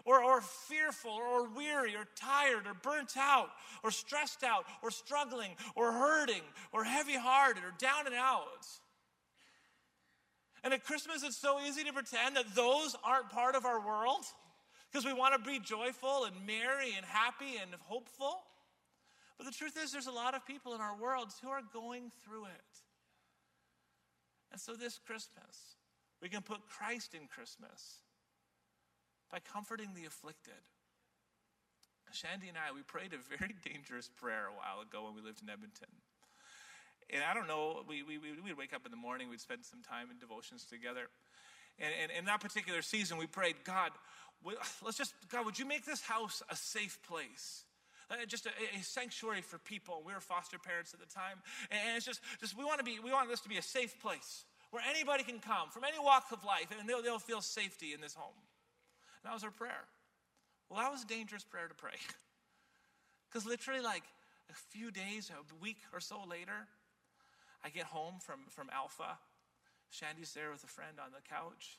Or, 0.05 0.23
or 0.23 0.41
fearful 0.41 1.11
or 1.11 1.47
weary 1.49 1.95
or 1.95 2.05
tired 2.15 2.67
or 2.67 2.73
burnt 2.73 3.15
out 3.17 3.49
or 3.83 3.91
stressed 3.91 4.43
out 4.43 4.65
or 4.81 4.91
struggling 4.91 5.51
or 5.75 5.91
hurting 5.91 6.41
or 6.71 6.83
heavy 6.83 7.15
hearted 7.15 7.63
or 7.63 7.73
down 7.77 8.05
and 8.05 8.15
out. 8.15 8.67
And 10.63 10.73
at 10.73 10.83
Christmas, 10.83 11.23
it's 11.23 11.37
so 11.37 11.59
easy 11.59 11.83
to 11.83 11.93
pretend 11.93 12.37
that 12.37 12.55
those 12.55 12.95
aren't 13.03 13.29
part 13.29 13.55
of 13.55 13.65
our 13.65 13.85
world 13.85 14.25
because 14.91 15.05
we 15.05 15.13
want 15.13 15.33
to 15.33 15.49
be 15.49 15.59
joyful 15.59 16.25
and 16.25 16.35
merry 16.45 16.93
and 16.95 17.05
happy 17.05 17.57
and 17.61 17.71
hopeful. 17.81 18.43
But 19.37 19.45
the 19.45 19.51
truth 19.51 19.77
is, 19.81 19.91
there's 19.91 20.07
a 20.07 20.11
lot 20.11 20.35
of 20.35 20.45
people 20.45 20.73
in 20.75 20.81
our 20.81 20.95
world 20.95 21.29
who 21.41 21.49
are 21.49 21.61
going 21.73 22.11
through 22.23 22.45
it. 22.45 22.73
And 24.51 24.61
so 24.61 24.75
this 24.75 24.99
Christmas, 24.99 25.77
we 26.21 26.29
can 26.29 26.41
put 26.41 26.67
Christ 26.69 27.15
in 27.15 27.27
Christmas 27.27 28.02
by 29.33 29.39
comforting 29.41 29.89
the 29.97 30.05
afflicted. 30.05 30.61
Shandy 32.13 32.49
and 32.49 32.57
I, 32.57 32.69
we 32.69 32.85
prayed 32.85 33.17
a 33.17 33.21
very 33.25 33.55
dangerous 33.65 34.05
prayer 34.21 34.45
a 34.45 34.53
while 34.53 34.85
ago 34.85 35.09
when 35.09 35.17
we 35.17 35.25
lived 35.25 35.41
in 35.41 35.49
Edmonton. 35.49 35.89
And 37.09 37.23
I 37.25 37.33
don't 37.33 37.47
know, 37.47 37.81
we, 37.89 38.03
we, 38.03 38.19
we'd 38.21 38.53
wake 38.55 38.77
up 38.77 38.85
in 38.85 38.91
the 38.91 39.01
morning, 39.01 39.33
we'd 39.33 39.41
spend 39.41 39.65
some 39.65 39.81
time 39.81 40.13
in 40.13 40.19
devotions 40.19 40.65
together. 40.69 41.09
And, 41.81 41.89
and 41.99 42.11
in 42.13 42.25
that 42.25 42.41
particular 42.41 42.83
season, 42.83 43.17
we 43.17 43.25
prayed, 43.25 43.55
God, 43.65 43.89
let's 44.85 45.01
just, 45.01 45.15
God, 45.31 45.45
would 45.45 45.57
you 45.57 45.65
make 45.65 45.83
this 45.83 46.01
house 46.01 46.43
a 46.51 46.55
safe 46.55 46.99
place? 47.01 47.65
Just 48.27 48.45
a, 48.45 48.51
a, 48.77 48.83
sanctuary 48.83 49.41
for 49.41 49.57
people. 49.57 50.03
We 50.05 50.13
were 50.13 50.19
foster 50.21 50.59
parents 50.59 50.93
at 50.93 50.99
the 50.99 51.09
time, 51.09 51.41
and 51.71 51.97
it's 51.97 52.05
just, 52.05 52.21
just 52.39 52.55
we 52.55 52.63
want 52.63 52.77
to 52.77 52.85
be, 52.85 52.99
we 53.03 53.11
want 53.11 53.27
this 53.27 53.39
to 53.41 53.49
be 53.49 53.57
a 53.57 53.63
safe 53.63 53.99
place 53.99 54.45
where 54.69 54.83
anybody 54.87 55.23
can 55.23 55.39
come 55.39 55.69
from 55.71 55.83
any 55.83 55.97
walk 55.97 56.25
of 56.31 56.43
life, 56.43 56.67
and 56.77 56.87
they'll, 56.87 57.01
they'll 57.01 57.17
feel 57.17 57.41
safety 57.41 57.93
in 57.93 58.01
this 58.01 58.13
home. 58.13 58.37
That 59.23 59.33
was 59.33 59.43
our 59.43 59.51
prayer. 59.51 59.87
Well, 60.69 60.79
that 60.79 60.91
was 60.91 61.03
a 61.03 61.07
dangerous 61.07 61.43
prayer 61.43 61.67
to 61.67 61.75
pray, 61.75 61.95
because 63.29 63.45
literally, 63.45 63.81
like 63.81 64.03
a 64.49 64.53
few 64.53 64.91
days, 64.91 65.31
a 65.31 65.63
week 65.63 65.77
or 65.93 65.99
so 65.99 66.23
later, 66.29 66.67
I 67.63 67.69
get 67.69 67.85
home 67.85 68.15
from 68.19 68.47
from 68.49 68.69
Alpha. 68.73 69.17
Shandy's 69.89 70.33
there 70.33 70.49
with 70.49 70.63
a 70.63 70.67
friend 70.67 70.97
on 70.97 71.11
the 71.13 71.21
couch. 71.21 71.77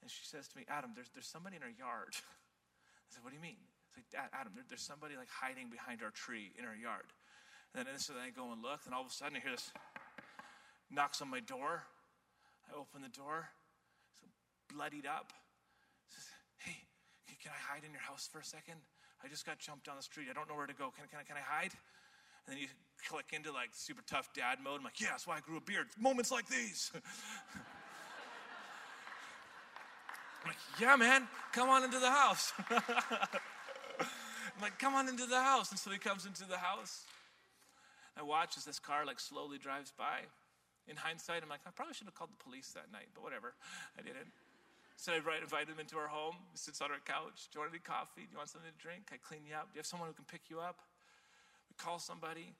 And 0.00 0.10
she 0.10 0.24
says 0.24 0.48
to 0.48 0.56
me, 0.56 0.64
Adam, 0.68 0.92
there's, 0.94 1.10
there's 1.12 1.26
somebody 1.26 1.56
in 1.56 1.62
our 1.62 1.74
yard. 1.74 2.14
I 2.16 3.08
said, 3.10 3.22
What 3.22 3.30
do 3.30 3.36
you 3.36 3.42
mean? 3.42 3.60
It's 3.90 4.14
like, 4.14 4.30
Adam, 4.32 4.52
there, 4.54 4.64
there's 4.68 4.86
somebody 4.86 5.16
like 5.16 5.28
hiding 5.28 5.68
behind 5.68 6.02
our 6.02 6.10
tree 6.10 6.52
in 6.58 6.64
our 6.64 6.76
yard. 6.76 7.10
And 7.74 7.86
then, 7.86 7.94
then 7.94 8.22
I 8.22 8.30
go 8.30 8.52
and 8.52 8.62
look, 8.62 8.86
and 8.86 8.94
all 8.94 9.02
of 9.02 9.08
a 9.08 9.10
sudden 9.10 9.36
I 9.36 9.40
hear 9.40 9.52
this 9.52 9.70
knocks 10.90 11.22
on 11.22 11.30
my 11.30 11.40
door. 11.40 11.82
I 12.70 12.78
open 12.78 13.02
the 13.02 13.10
door, 13.10 13.50
so 14.18 14.26
bloodied 14.74 15.06
up. 15.06 15.32
Can 17.42 17.52
I 17.52 17.60
hide 17.72 17.84
in 17.84 17.92
your 17.92 18.02
house 18.02 18.28
for 18.30 18.38
a 18.38 18.44
second? 18.44 18.76
I 19.24 19.28
just 19.28 19.44
got 19.44 19.58
jumped 19.58 19.86
down 19.86 19.96
the 19.96 20.02
street. 20.02 20.28
I 20.30 20.34
don't 20.34 20.48
know 20.48 20.56
where 20.56 20.66
to 20.66 20.74
go. 20.74 20.92
Can, 20.96 21.08
can, 21.08 21.18
I, 21.20 21.24
can 21.24 21.36
I 21.36 21.44
hide? 21.44 21.72
And 22.46 22.56
then 22.56 22.58
you 22.58 22.68
click 23.08 23.32
into 23.32 23.52
like 23.52 23.70
super 23.72 24.02
tough 24.06 24.32
dad 24.34 24.58
mode. 24.62 24.78
I'm 24.78 24.84
like, 24.84 25.00
yeah, 25.00 25.08
that's 25.10 25.26
why 25.26 25.36
I 25.36 25.40
grew 25.40 25.56
a 25.56 25.60
beard. 25.60 25.88
Moments 25.98 26.30
like 26.30 26.48
these. 26.48 26.92
I'm 30.42 30.48
like, 30.48 30.56
yeah, 30.80 30.96
man, 30.96 31.28
come 31.52 31.68
on 31.68 31.84
into 31.84 31.98
the 31.98 32.10
house. 32.10 32.52
I'm 32.70 34.62
like, 34.62 34.78
come 34.78 34.94
on 34.94 35.08
into 35.08 35.26
the 35.26 35.40
house. 35.40 35.70
And 35.70 35.78
so 35.78 35.90
he 35.90 35.98
comes 35.98 36.24
into 36.24 36.44
the 36.44 36.56
house. 36.56 37.04
I 38.16 38.22
watch 38.22 38.56
as 38.56 38.64
this 38.64 38.78
car 38.78 39.04
like 39.04 39.20
slowly 39.20 39.58
drives 39.58 39.92
by. 39.96 40.20
In 40.88 40.96
hindsight, 40.96 41.42
I'm 41.42 41.48
like, 41.48 41.60
I 41.66 41.70
probably 41.70 41.94
should 41.94 42.06
have 42.06 42.14
called 42.14 42.30
the 42.32 42.42
police 42.42 42.72
that 42.72 42.90
night, 42.90 43.08
but 43.14 43.22
whatever. 43.22 43.54
I 43.98 44.02
didn't. 44.02 44.32
So 45.00 45.16
I 45.16 45.40
invite 45.40 45.64
him 45.64 45.80
into 45.80 45.96
our 45.96 46.12
home. 46.12 46.36
He 46.52 46.60
sits 46.60 46.84
on 46.84 46.92
our 46.92 47.00
couch. 47.08 47.48
Do 47.48 47.56
you 47.56 47.64
want 47.64 47.72
any 47.72 47.80
coffee? 47.80 48.28
Do 48.28 48.36
you 48.36 48.36
want 48.36 48.52
something 48.52 48.68
to 48.68 48.76
drink? 48.76 49.08
I 49.08 49.16
clean 49.16 49.48
you 49.48 49.56
up. 49.56 49.72
Do 49.72 49.80
you 49.80 49.80
have 49.80 49.88
someone 49.88 50.12
who 50.12 50.16
can 50.20 50.28
pick 50.28 50.52
you 50.52 50.60
up? 50.60 50.76
We 51.72 51.74
call 51.80 51.96
somebody, 51.96 52.52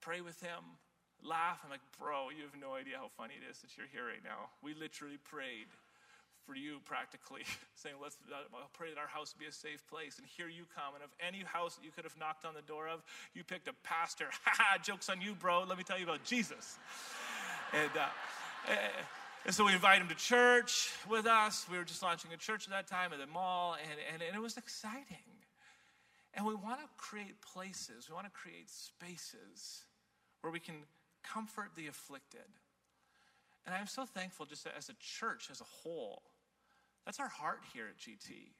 pray 0.00 0.24
with 0.24 0.40
him, 0.40 0.80
laugh. 1.20 1.60
I'm 1.60 1.68
like, 1.68 1.84
bro, 2.00 2.32
you 2.32 2.48
have 2.48 2.56
no 2.56 2.72
idea 2.72 2.96
how 2.96 3.12
funny 3.12 3.36
it 3.36 3.44
is 3.44 3.60
that 3.60 3.76
you're 3.76 3.92
here 3.92 4.08
right 4.08 4.24
now. 4.24 4.56
We 4.64 4.72
literally 4.72 5.20
prayed 5.20 5.68
for 6.48 6.56
you 6.56 6.80
practically, 6.88 7.44
saying, 7.76 8.00
let's 8.00 8.16
I'll 8.32 8.72
pray 8.72 8.88
that 8.88 8.96
our 8.96 9.12
house 9.12 9.36
be 9.36 9.44
a 9.44 9.52
safe 9.52 9.84
place. 9.84 10.16
And 10.16 10.24
here 10.24 10.48
you 10.48 10.64
come. 10.72 10.96
And 10.96 11.04
of 11.04 11.12
any 11.20 11.44
house 11.44 11.76
that 11.76 11.84
you 11.84 11.92
could 11.92 12.08
have 12.08 12.16
knocked 12.16 12.48
on 12.48 12.56
the 12.56 12.64
door 12.64 12.88
of, 12.88 13.04
you 13.36 13.44
picked 13.44 13.68
a 13.68 13.76
pastor. 13.84 14.32
Ha 14.48 14.52
ha, 14.56 14.68
joke's 14.80 15.12
on 15.12 15.20
you, 15.20 15.36
bro. 15.36 15.68
Let 15.68 15.76
me 15.76 15.84
tell 15.84 16.00
you 16.00 16.08
about 16.08 16.24
Jesus. 16.24 16.80
and, 17.76 17.92
uh, 17.92 18.08
eh, 18.72 19.04
and 19.44 19.54
so 19.54 19.64
we 19.64 19.72
invited 19.72 20.02
him 20.02 20.08
to 20.08 20.14
church 20.14 20.90
with 21.08 21.26
us. 21.26 21.66
We 21.70 21.76
were 21.76 21.84
just 21.84 22.02
launching 22.02 22.32
a 22.32 22.36
church 22.36 22.66
at 22.66 22.70
that 22.70 22.86
time 22.86 23.12
at 23.12 23.18
the 23.18 23.26
mall, 23.26 23.76
and, 23.80 23.98
and, 24.12 24.22
and 24.22 24.36
it 24.36 24.40
was 24.40 24.56
exciting. 24.56 25.24
And 26.34 26.46
we 26.46 26.54
want 26.54 26.80
to 26.80 26.86
create 26.96 27.40
places, 27.40 28.08
we 28.08 28.14
want 28.14 28.26
to 28.26 28.32
create 28.32 28.68
spaces 28.68 29.84
where 30.40 30.52
we 30.52 30.60
can 30.60 30.76
comfort 31.22 31.70
the 31.76 31.86
afflicted. 31.86 32.40
And 33.66 33.74
I'm 33.74 33.86
so 33.86 34.04
thankful 34.04 34.46
just 34.46 34.66
as 34.76 34.88
a 34.88 34.94
church 35.00 35.48
as 35.50 35.60
a 35.60 35.64
whole. 35.64 36.22
That's 37.06 37.20
our 37.20 37.28
heart 37.28 37.60
here 37.72 37.86
at 37.88 37.98
GT. 37.98 38.52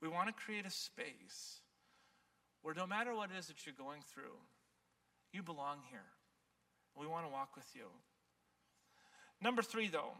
We 0.00 0.08
want 0.08 0.28
to 0.28 0.34
create 0.34 0.66
a 0.66 0.70
space 0.70 1.60
where 2.62 2.74
no 2.74 2.86
matter 2.86 3.14
what 3.14 3.30
it 3.30 3.38
is 3.38 3.48
that 3.48 3.66
you're 3.66 3.74
going 3.76 4.00
through, 4.12 4.36
you 5.32 5.42
belong 5.42 5.80
here. 5.90 6.08
We 6.96 7.06
want 7.06 7.26
to 7.26 7.32
walk 7.32 7.56
with 7.56 7.68
you. 7.74 7.86
Number 9.40 9.62
three, 9.62 9.88
though, 9.88 10.12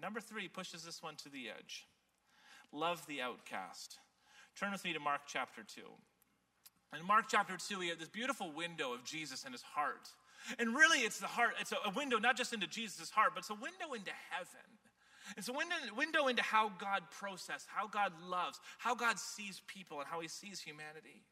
number 0.00 0.20
three 0.20 0.48
pushes 0.48 0.84
this 0.84 1.02
one 1.02 1.16
to 1.16 1.28
the 1.28 1.48
edge. 1.48 1.86
Love 2.72 3.06
the 3.06 3.20
outcast. 3.22 3.98
Turn 4.58 4.72
with 4.72 4.84
me 4.84 4.92
to 4.92 5.00
Mark 5.00 5.22
chapter 5.26 5.62
2. 5.62 5.82
In 6.98 7.06
Mark 7.06 7.26
chapter 7.28 7.56
2, 7.56 7.78
we 7.78 7.88
have 7.88 7.98
this 7.98 8.08
beautiful 8.08 8.50
window 8.52 8.92
of 8.92 9.04
Jesus 9.04 9.44
and 9.44 9.52
his 9.52 9.62
heart. 9.62 10.08
And 10.58 10.74
really, 10.74 11.00
it's 11.00 11.18
the 11.18 11.26
heart, 11.26 11.54
it's 11.60 11.72
a 11.72 11.90
window 11.90 12.18
not 12.18 12.36
just 12.36 12.52
into 12.52 12.66
Jesus' 12.66 13.10
heart, 13.10 13.32
but 13.34 13.40
it's 13.40 13.50
a 13.50 13.54
window 13.54 13.94
into 13.94 14.12
heaven. 14.30 14.66
It's 15.36 15.48
a 15.48 15.52
window, 15.52 15.74
window 15.96 16.28
into 16.28 16.42
how 16.42 16.70
God 16.78 17.02
processes, 17.10 17.66
how 17.66 17.88
God 17.88 18.12
loves, 18.28 18.60
how 18.78 18.94
God 18.94 19.18
sees 19.18 19.60
people, 19.66 19.98
and 19.98 20.06
how 20.08 20.20
he 20.20 20.28
sees 20.28 20.60
humanity. 20.60 21.24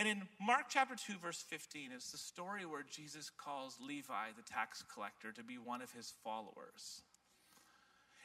And 0.00 0.08
in 0.08 0.22
Mark 0.40 0.64
chapter 0.70 0.94
2, 0.96 1.18
verse 1.18 1.44
15, 1.46 1.90
it's 1.94 2.10
the 2.10 2.16
story 2.16 2.64
where 2.64 2.82
Jesus 2.90 3.30
calls 3.36 3.76
Levi, 3.86 4.32
the 4.34 4.50
tax 4.50 4.82
collector, 4.90 5.30
to 5.30 5.44
be 5.44 5.58
one 5.58 5.82
of 5.82 5.92
his 5.92 6.14
followers. 6.24 7.02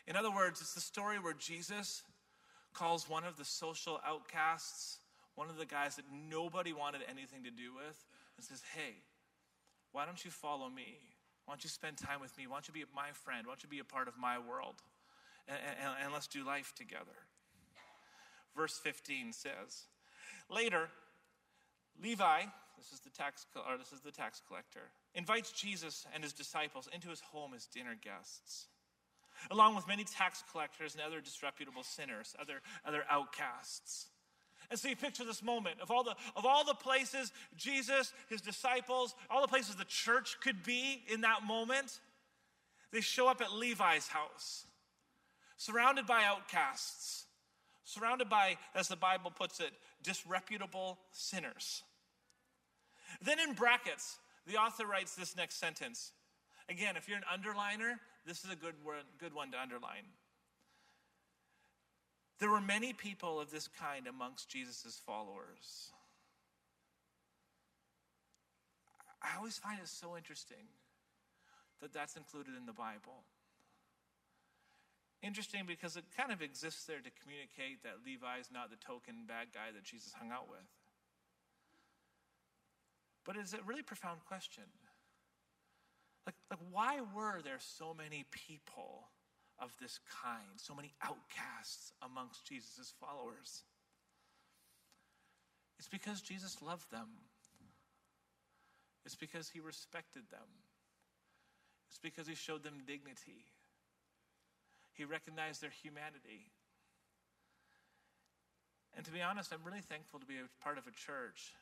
In 0.07 0.15
other 0.15 0.31
words, 0.31 0.61
it's 0.61 0.73
the 0.73 0.79
story 0.79 1.19
where 1.19 1.33
Jesus 1.33 2.03
calls 2.73 3.09
one 3.09 3.25
of 3.25 3.35
the 3.35 3.43
social 3.43 3.99
outcasts, 4.07 4.99
one 5.35 5.49
of 5.49 5.57
the 5.57 5.65
guys 5.65 5.97
that 5.97 6.05
nobody 6.31 6.71
wanted 6.71 7.01
anything 7.09 7.43
to 7.43 7.51
do 7.51 7.75
with, 7.75 8.05
and 8.37 8.45
says, 8.45 8.61
Hey, 8.73 8.95
why 9.91 10.05
don't 10.05 10.23
you 10.23 10.31
follow 10.31 10.69
me? 10.69 10.95
Why 11.43 11.55
don't 11.55 11.63
you 11.65 11.69
spend 11.69 11.97
time 11.97 12.21
with 12.21 12.37
me? 12.37 12.47
Why 12.47 12.55
don't 12.55 12.69
you 12.69 12.73
be 12.73 12.85
my 12.95 13.11
friend? 13.11 13.45
Why 13.45 13.51
don't 13.51 13.63
you 13.63 13.69
be 13.69 13.79
a 13.79 13.83
part 13.83 14.07
of 14.07 14.17
my 14.17 14.39
world? 14.39 14.75
And, 15.49 15.57
and, 15.81 15.93
and 16.05 16.13
let's 16.13 16.27
do 16.27 16.45
life 16.45 16.73
together. 16.73 17.27
Verse 18.55 18.79
15 18.81 19.33
says, 19.33 19.87
Later, 20.49 20.87
Levi, 22.01 22.43
this 22.77 22.91
is 22.91 22.99
the 22.99 23.09
tax 23.09 23.45
or 23.55 23.77
this 23.77 23.91
is 23.91 24.01
the 24.01 24.11
tax 24.11 24.41
collector, 24.47 24.91
invites 25.13 25.51
Jesus 25.51 26.05
and 26.13 26.23
his 26.23 26.33
disciples 26.33 26.89
into 26.93 27.09
his 27.09 27.21
home 27.21 27.53
as 27.55 27.65
dinner 27.65 27.95
guests, 28.01 28.67
along 29.49 29.75
with 29.75 29.87
many 29.87 30.03
tax 30.03 30.43
collectors 30.51 30.93
and 30.93 31.03
other 31.03 31.21
disreputable 31.21 31.83
sinners, 31.83 32.35
other, 32.39 32.61
other 32.85 33.03
outcasts. 33.09 34.07
And 34.69 34.79
so 34.79 34.87
you 34.87 34.95
picture 34.95 35.23
this 35.23 35.43
moment 35.43 35.79
of 35.81 35.91
all 35.91 36.03
the 36.03 36.15
of 36.35 36.45
all 36.45 36.65
the 36.65 36.73
places 36.73 37.31
Jesus, 37.55 38.13
his 38.29 38.41
disciples, 38.41 39.13
all 39.29 39.41
the 39.41 39.47
places 39.47 39.75
the 39.75 39.85
church 39.85 40.37
could 40.41 40.63
be 40.63 41.03
in 41.11 41.21
that 41.21 41.43
moment. 41.45 41.99
They 42.91 43.01
show 43.01 43.27
up 43.27 43.41
at 43.41 43.51
Levi's 43.53 44.07
house, 44.07 44.65
surrounded 45.57 46.07
by 46.07 46.23
outcasts, 46.23 47.24
surrounded 47.85 48.29
by, 48.29 48.57
as 48.73 48.87
the 48.87 48.95
Bible 48.95 49.31
puts 49.31 49.59
it, 49.59 49.71
disreputable 50.03 50.99
sinners. 51.11 51.83
Then 53.21 53.39
in 53.39 53.53
brackets, 53.53 54.17
the 54.45 54.57
author 54.57 54.85
writes 54.85 55.15
this 55.15 55.37
next 55.37 55.59
sentence. 55.59 56.11
Again, 56.67 56.97
if 56.97 57.07
you're 57.07 57.17
an 57.17 57.23
underliner, 57.31 57.93
this 58.25 58.43
is 58.43 58.51
a 58.51 58.55
good, 58.55 58.73
word, 58.83 59.03
good 59.19 59.33
one 59.33 59.51
to 59.51 59.61
underline. 59.61 60.05
There 62.39 62.49
were 62.49 62.61
many 62.61 62.91
people 62.91 63.39
of 63.39 63.51
this 63.51 63.69
kind 63.79 64.07
amongst 64.07 64.49
Jesus' 64.49 64.99
followers. 65.05 65.91
I 69.21 69.37
always 69.37 69.57
find 69.57 69.79
it 69.79 69.87
so 69.87 70.17
interesting 70.17 70.67
that 71.81 71.93
that's 71.93 72.17
included 72.17 72.55
in 72.57 72.65
the 72.65 72.73
Bible. 72.73 73.23
Interesting 75.21 75.63
because 75.65 75.97
it 75.97 76.03
kind 76.15 76.31
of 76.31 76.41
exists 76.41 76.85
there 76.85 76.99
to 76.99 77.09
communicate 77.23 77.83
that 77.83 78.05
Levi 78.05 78.39
is 78.39 78.49
not 78.53 78.69
the 78.69 78.77
token 78.77 79.25
bad 79.27 79.47
guy 79.53 79.71
that 79.73 79.83
Jesus 79.83 80.13
hung 80.13 80.31
out 80.31 80.49
with. 80.49 80.67
But 83.25 83.35
it's 83.37 83.53
a 83.53 83.59
really 83.65 83.81
profound 83.81 84.19
question. 84.27 84.63
Like, 86.25 86.35
like 86.49 86.59
why 86.71 86.99
were 87.15 87.41
there 87.43 87.59
so 87.59 87.93
many 87.97 88.25
people 88.31 89.09
of 89.57 89.73
this 89.81 89.99
kind, 90.21 90.57
so 90.57 90.75
many 90.75 90.93
outcasts 91.01 91.93
amongst 92.01 92.45
Jesus' 92.45 92.93
followers? 92.99 93.63
It's 95.79 95.87
because 95.87 96.21
Jesus 96.21 96.61
loved 96.61 96.91
them. 96.91 97.07
It's 99.05 99.15
because 99.15 99.49
he 99.49 99.59
respected 99.59 100.23
them. 100.31 100.47
It's 101.89 101.99
because 101.99 102.27
he 102.27 102.35
showed 102.35 102.63
them 102.63 102.81
dignity. 102.87 103.45
He 104.95 105.03
recognized 105.03 105.61
their 105.61 105.69
humanity. 105.69 106.47
And 108.95 109.05
to 109.05 109.11
be 109.11 109.21
honest, 109.21 109.51
I'm 109.51 109.63
really 109.63 109.83
thankful 109.83 110.19
to 110.19 110.25
be 110.25 110.35
a 110.35 110.63
part 110.63 110.77
of 110.77 110.87
a 110.87 110.91
church 110.91 111.53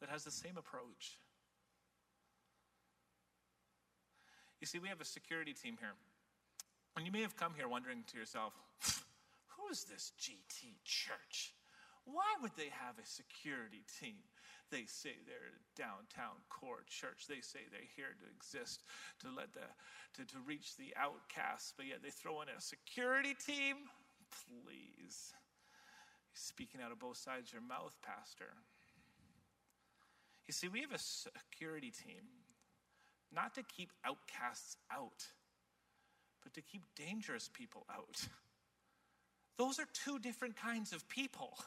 that 0.00 0.08
has 0.08 0.22
the 0.22 0.30
same 0.30 0.56
approach. 0.56 1.18
You 4.60 4.66
see, 4.66 4.78
we 4.78 4.88
have 4.88 5.00
a 5.00 5.04
security 5.04 5.52
team 5.52 5.76
here. 5.80 5.94
And 6.96 7.04
you 7.04 7.12
may 7.12 7.22
have 7.22 7.36
come 7.36 7.52
here 7.56 7.68
wondering 7.68 8.04
to 8.06 8.18
yourself, 8.18 8.54
who 9.58 9.68
is 9.70 9.84
this 9.84 10.12
GT 10.18 10.78
church? 10.84 11.52
Why 12.04 12.38
would 12.40 12.52
they 12.56 12.70
have 12.70 12.98
a 13.02 13.06
security 13.06 13.82
team? 14.00 14.22
They 14.70 14.84
say 14.86 15.14
they're 15.26 15.62
downtown 15.76 16.42
core 16.48 16.82
church. 16.88 17.26
They 17.28 17.40
say 17.40 17.60
they're 17.70 17.92
here 17.94 18.16
to 18.18 18.26
exist, 18.34 18.82
to 19.20 19.28
let 19.30 19.52
the 19.52 19.68
to, 20.16 20.24
to 20.24 20.38
reach 20.46 20.76
the 20.76 20.94
outcasts, 20.96 21.72
but 21.76 21.86
yet 21.86 22.02
they 22.02 22.10
throw 22.10 22.40
in 22.42 22.48
a 22.48 22.60
security 22.60 23.34
team? 23.34 23.76
Please. 24.30 25.32
Speaking 26.34 26.80
out 26.84 26.92
of 26.92 26.98
both 26.98 27.16
sides 27.16 27.50
of 27.50 27.54
your 27.54 27.62
mouth, 27.62 27.96
Pastor. 28.02 28.52
You 30.46 30.52
see, 30.52 30.68
we 30.68 30.80
have 30.80 30.92
a 30.92 30.98
security 30.98 31.90
team 31.90 32.22
not 33.34 33.54
to 33.54 33.62
keep 33.62 33.90
outcasts 34.04 34.76
out, 34.92 35.26
but 36.42 36.54
to 36.54 36.62
keep 36.62 36.82
dangerous 36.94 37.50
people 37.52 37.84
out. 37.90 38.28
Those 39.58 39.78
are 39.78 39.86
two 39.92 40.18
different 40.18 40.56
kinds 40.56 40.92
of 40.92 41.08
people. 41.08 41.58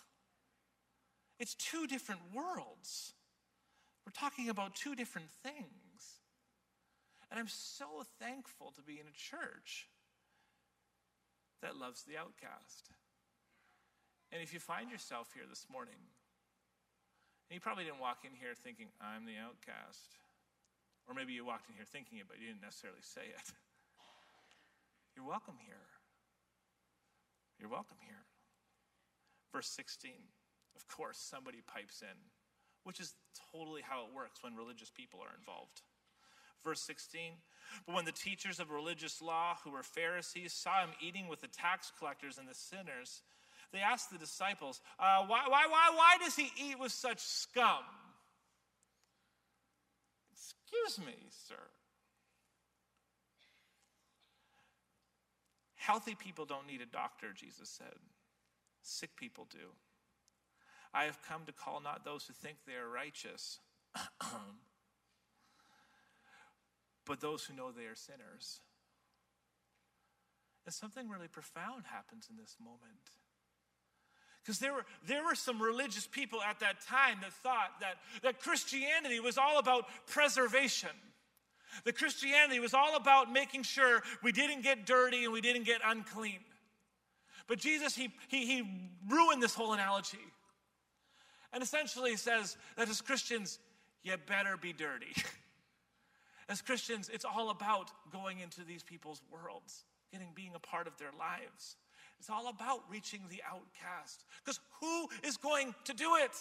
It's 1.39 1.55
two 1.55 1.87
different 1.87 2.21
worlds. 2.33 3.13
We're 4.05 4.11
talking 4.11 4.49
about 4.49 4.75
two 4.75 4.95
different 4.95 5.29
things. 5.41 6.19
And 7.31 7.39
I'm 7.39 7.47
so 7.47 8.03
thankful 8.19 8.73
to 8.75 8.81
be 8.81 8.93
in 8.93 9.07
a 9.07 9.15
church 9.15 9.87
that 11.61 11.77
loves 11.77 12.03
the 12.03 12.17
outcast. 12.17 12.89
And 14.31 14.41
if 14.41 14.53
you 14.53 14.59
find 14.59 14.91
yourself 14.91 15.29
here 15.33 15.43
this 15.47 15.65
morning, 15.71 15.99
and 17.49 17.55
you 17.55 17.61
probably 17.61 17.83
didn't 17.83 17.99
walk 17.99 18.25
in 18.25 18.31
here 18.37 18.53
thinking, 18.53 18.87
I'm 19.01 19.25
the 19.25 19.37
outcast. 19.41 20.17
Or 21.07 21.15
maybe 21.15 21.33
you 21.33 21.45
walked 21.45 21.69
in 21.69 21.75
here 21.75 21.85
thinking 21.85 22.19
it, 22.19 22.25
but 22.27 22.37
you 22.37 22.47
didn't 22.47 22.61
necessarily 22.61 23.01
say 23.01 23.25
it. 23.25 23.45
You're 25.15 25.25
welcome 25.25 25.57
here. 25.65 25.89
You're 27.57 27.69
welcome 27.69 27.97
here. 28.05 28.21
Verse 29.51 29.67
16. 29.67 30.11
Of 30.79 30.87
course, 30.95 31.17
somebody 31.17 31.59
pipes 31.67 32.01
in, 32.01 32.17
which 32.83 32.99
is 32.99 33.13
totally 33.51 33.81
how 33.81 34.05
it 34.05 34.15
works 34.15 34.41
when 34.41 34.55
religious 34.55 34.89
people 34.89 35.19
are 35.21 35.35
involved. 35.37 35.81
Verse 36.63 36.81
16. 36.81 37.33
But 37.85 37.95
when 37.95 38.05
the 38.05 38.11
teachers 38.11 38.59
of 38.59 38.71
religious 38.71 39.21
law, 39.21 39.57
who 39.63 39.71
were 39.71 39.83
Pharisees, 39.83 40.53
saw 40.53 40.81
him 40.81 40.91
eating 41.01 41.27
with 41.27 41.41
the 41.41 41.47
tax 41.47 41.91
collectors 41.97 42.37
and 42.37 42.47
the 42.47 42.55
sinners, 42.55 43.21
they 43.71 43.79
asked 43.79 44.11
the 44.11 44.17
disciples, 44.17 44.81
uh, 44.99 45.25
why, 45.25 45.43
why, 45.47 45.67
why, 45.69 45.91
why 45.95 46.17
does 46.23 46.35
he 46.35 46.49
eat 46.57 46.79
with 46.79 46.91
such 46.91 47.19
scum? 47.19 47.83
Excuse 50.31 51.05
me, 51.05 51.15
sir. 51.47 51.55
Healthy 55.75 56.15
people 56.15 56.45
don't 56.45 56.67
need 56.67 56.81
a 56.81 56.85
doctor, 56.85 57.27
Jesus 57.33 57.69
said. 57.69 57.95
Sick 58.81 59.15
people 59.15 59.47
do. 59.49 59.69
I 60.93 61.05
have 61.05 61.19
come 61.21 61.45
to 61.45 61.51
call 61.51 61.81
not 61.81 62.03
those 62.03 62.25
who 62.25 62.33
think 62.33 62.57
they 62.65 62.73
are 62.73 62.89
righteous, 62.89 63.59
but 67.05 67.21
those 67.21 67.43
who 67.43 67.55
know 67.55 67.71
they 67.71 67.85
are 67.85 67.95
sinners. 67.95 68.61
And 70.65 70.73
something 70.73 71.09
really 71.09 71.27
profound 71.27 71.85
happens 71.85 72.27
in 72.29 72.37
this 72.37 72.55
moment. 72.63 73.11
Because 74.41 74.59
there 74.59 74.73
were, 74.73 74.85
there 75.05 75.23
were 75.23 75.35
some 75.35 75.61
religious 75.61 76.07
people 76.07 76.41
at 76.41 76.59
that 76.59 76.81
time 76.81 77.17
that 77.21 77.33
thought 77.33 77.79
that, 77.81 77.97
that 78.23 78.39
Christianity 78.39 79.19
was 79.19 79.37
all 79.37 79.59
about 79.59 79.85
preservation. 80.07 80.89
That 81.85 81.97
Christianity 81.97 82.59
was 82.59 82.73
all 82.73 82.95
about 82.95 83.31
making 83.31 83.63
sure 83.63 84.01
we 84.23 84.31
didn't 84.31 84.63
get 84.63 84.85
dirty 84.85 85.23
and 85.23 85.33
we 85.33 85.41
didn't 85.41 85.65
get 85.65 85.81
unclean. 85.85 86.39
But 87.47 87.59
Jesus, 87.59 87.95
he, 87.95 88.11
he, 88.27 88.45
he 88.45 88.89
ruined 89.07 89.41
this 89.41 89.53
whole 89.53 89.73
analogy. 89.73 90.19
And 91.53 91.63
essentially 91.63 92.15
says 92.15 92.57
that 92.77 92.89
as 92.89 93.01
Christians, 93.01 93.59
you 94.03 94.15
better 94.27 94.57
be 94.57 94.73
dirty. 94.73 95.13
as 96.49 96.61
Christians, 96.61 97.09
it's 97.11 97.25
all 97.25 97.49
about 97.49 97.91
going 98.11 98.39
into 98.39 98.63
these 98.63 98.83
people's 98.83 99.21
worlds, 99.31 99.83
getting 100.11 100.29
being 100.35 100.53
a 100.55 100.59
part 100.59 100.87
of 100.87 100.97
their 100.97 101.11
lives. 101.17 101.77
It's 102.19 102.29
all 102.29 102.49
about 102.49 102.81
reaching 102.89 103.21
the 103.29 103.41
outcast. 103.49 104.25
Because 104.43 104.59
who 104.81 105.07
is 105.23 105.37
going 105.37 105.73
to 105.85 105.93
do 105.93 106.15
it? 106.17 106.31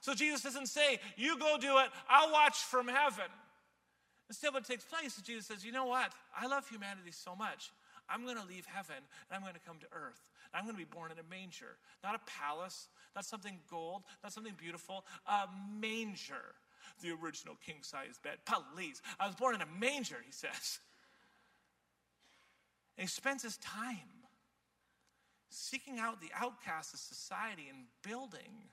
So 0.00 0.14
Jesus 0.14 0.42
doesn't 0.42 0.66
say, 0.66 0.98
You 1.16 1.38
go 1.38 1.56
do 1.60 1.78
it, 1.78 1.88
I'll 2.08 2.32
watch 2.32 2.56
from 2.56 2.88
heaven. 2.88 3.26
Instead, 4.28 4.54
what 4.54 4.64
takes 4.64 4.84
place 4.84 5.16
is 5.16 5.22
Jesus 5.22 5.46
says, 5.46 5.64
You 5.64 5.72
know 5.72 5.86
what? 5.86 6.12
I 6.38 6.46
love 6.46 6.68
humanity 6.68 7.10
so 7.10 7.34
much. 7.34 7.72
I'm 8.10 8.24
going 8.24 8.36
to 8.36 8.46
leave 8.46 8.66
heaven 8.66 8.96
and 8.96 9.32
I'm 9.32 9.42
going 9.42 9.54
to 9.54 9.60
come 9.60 9.78
to 9.80 9.86
earth. 9.92 10.30
I'm 10.52 10.64
going 10.64 10.74
to 10.74 10.78
be 10.78 10.88
born 10.90 11.12
in 11.12 11.18
a 11.18 11.28
manger, 11.30 11.78
not 12.02 12.14
a 12.14 12.20
palace, 12.26 12.88
not 13.14 13.24
something 13.24 13.58
gold, 13.70 14.02
not 14.22 14.32
something 14.32 14.54
beautiful, 14.58 15.04
a 15.26 15.46
manger. 15.80 16.56
The 17.02 17.10
original 17.22 17.56
king 17.64 17.76
size 17.82 18.18
bed. 18.22 18.38
Please. 18.74 19.00
I 19.18 19.26
was 19.26 19.36
born 19.36 19.54
in 19.54 19.60
a 19.60 19.78
manger, 19.78 20.16
he 20.24 20.32
says. 20.32 20.80
And 22.98 23.04
he 23.04 23.06
spends 23.08 23.42
his 23.42 23.56
time 23.58 24.26
seeking 25.50 25.98
out 25.98 26.20
the 26.20 26.30
outcasts 26.38 26.94
of 26.94 27.00
society 27.00 27.66
and 27.68 27.84
building 28.02 28.68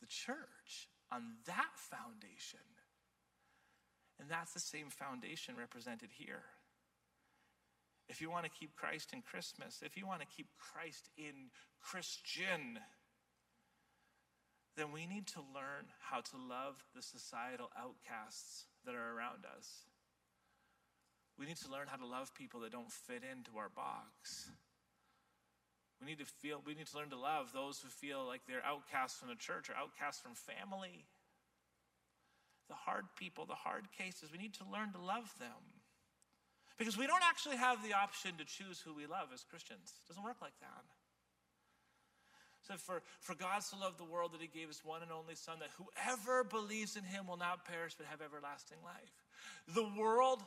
the 0.00 0.06
church 0.06 0.88
on 1.10 1.22
that 1.46 1.70
foundation. 1.74 2.60
And 4.20 4.28
that's 4.28 4.52
the 4.52 4.60
same 4.60 4.90
foundation 4.90 5.54
represented 5.58 6.10
here. 6.12 6.42
If 8.08 8.20
you 8.22 8.30
want 8.30 8.44
to 8.44 8.50
keep 8.50 8.74
Christ 8.74 9.12
in 9.12 9.22
Christmas, 9.22 9.82
if 9.84 9.96
you 9.96 10.06
want 10.06 10.20
to 10.20 10.26
keep 10.26 10.48
Christ 10.56 11.10
in 11.18 11.52
Christian, 11.82 12.80
then 14.76 14.92
we 14.92 15.06
need 15.06 15.26
to 15.28 15.40
learn 15.40 15.90
how 16.00 16.20
to 16.20 16.36
love 16.48 16.82
the 16.94 17.02
societal 17.02 17.68
outcasts 17.76 18.64
that 18.86 18.94
are 18.94 19.14
around 19.14 19.44
us. 19.44 19.84
We 21.38 21.46
need 21.46 21.58
to 21.58 21.70
learn 21.70 21.86
how 21.86 21.96
to 21.96 22.06
love 22.06 22.34
people 22.34 22.60
that 22.60 22.72
don't 22.72 22.90
fit 22.90 23.22
into 23.22 23.58
our 23.58 23.68
box. 23.68 24.50
We 26.00 26.06
need 26.06 26.18
to 26.18 26.24
feel, 26.24 26.62
we 26.64 26.74
need 26.74 26.86
to 26.86 26.96
learn 26.96 27.10
to 27.10 27.18
love 27.18 27.52
those 27.52 27.80
who 27.80 27.88
feel 27.88 28.24
like 28.26 28.42
they're 28.46 28.64
outcasts 28.64 29.18
from 29.18 29.28
the 29.28 29.34
church 29.34 29.68
or 29.68 29.74
outcasts 29.74 30.22
from 30.22 30.34
family. 30.34 31.04
The 32.68 32.74
hard 32.74 33.04
people, 33.18 33.46
the 33.46 33.54
hard 33.54 33.90
cases, 33.96 34.30
we 34.30 34.38
need 34.38 34.54
to 34.54 34.64
learn 34.70 34.92
to 34.92 35.00
love 35.00 35.32
them. 35.38 35.77
Because 36.78 36.96
we 36.96 37.06
don't 37.06 37.22
actually 37.28 37.56
have 37.56 37.82
the 37.82 37.94
option 37.94 38.32
to 38.38 38.44
choose 38.44 38.80
who 38.80 38.94
we 38.94 39.06
love 39.06 39.28
as 39.34 39.44
Christians. 39.44 39.92
It 40.04 40.08
doesn't 40.08 40.22
work 40.22 40.36
like 40.40 40.58
that. 40.60 40.84
So 42.66 42.74
for, 42.76 43.02
for 43.20 43.34
God 43.34 43.62
so 43.62 43.78
loved 43.78 43.98
the 43.98 44.04
world 44.04 44.32
that 44.32 44.40
he 44.40 44.46
gave 44.46 44.68
his 44.68 44.84
one 44.84 45.02
and 45.02 45.10
only 45.10 45.34
Son, 45.34 45.56
that 45.60 45.70
whoever 45.76 46.44
believes 46.44 46.96
in 46.96 47.02
him 47.02 47.26
will 47.26 47.36
not 47.36 47.64
perish 47.64 47.94
but 47.96 48.06
have 48.06 48.20
everlasting 48.20 48.78
life. 48.84 49.24
The 49.74 49.88
world, 49.98 50.42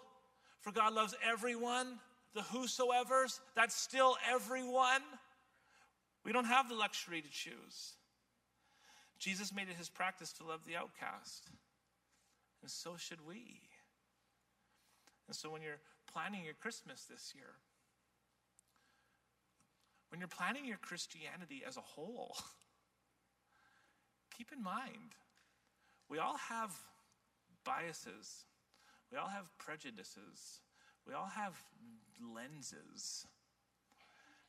for 0.61 0.71
God 0.71 0.93
loves 0.93 1.15
everyone, 1.27 1.99
the 2.33 2.43
whosoever's, 2.43 3.41
that's 3.55 3.75
still 3.75 4.15
everyone. 4.29 5.01
We 6.23 6.31
don't 6.31 6.45
have 6.45 6.69
the 6.69 6.75
luxury 6.75 7.21
to 7.21 7.29
choose. 7.29 7.95
Jesus 9.19 9.53
made 9.53 9.69
it 9.69 9.75
his 9.77 9.89
practice 9.89 10.31
to 10.33 10.43
love 10.43 10.61
the 10.65 10.75
outcast, 10.75 11.49
and 12.61 12.69
so 12.69 12.95
should 12.97 13.19
we. 13.27 13.59
And 15.27 15.35
so 15.35 15.49
when 15.49 15.61
you're 15.61 15.79
planning 16.11 16.43
your 16.43 16.53
Christmas 16.53 17.05
this 17.09 17.33
year, 17.35 17.55
when 20.09 20.19
you're 20.19 20.27
planning 20.27 20.65
your 20.65 20.77
Christianity 20.77 21.63
as 21.65 21.77
a 21.77 21.81
whole, 21.81 22.35
keep 24.37 24.51
in 24.51 24.61
mind 24.61 25.15
we 26.09 26.19
all 26.19 26.35
have 26.49 26.75
biases, 27.63 28.43
we 29.11 29.17
all 29.17 29.29
have 29.29 29.45
prejudices, 29.57 30.59
we 31.07 31.13
all 31.13 31.31
have 31.33 31.53
lenses. 32.35 33.25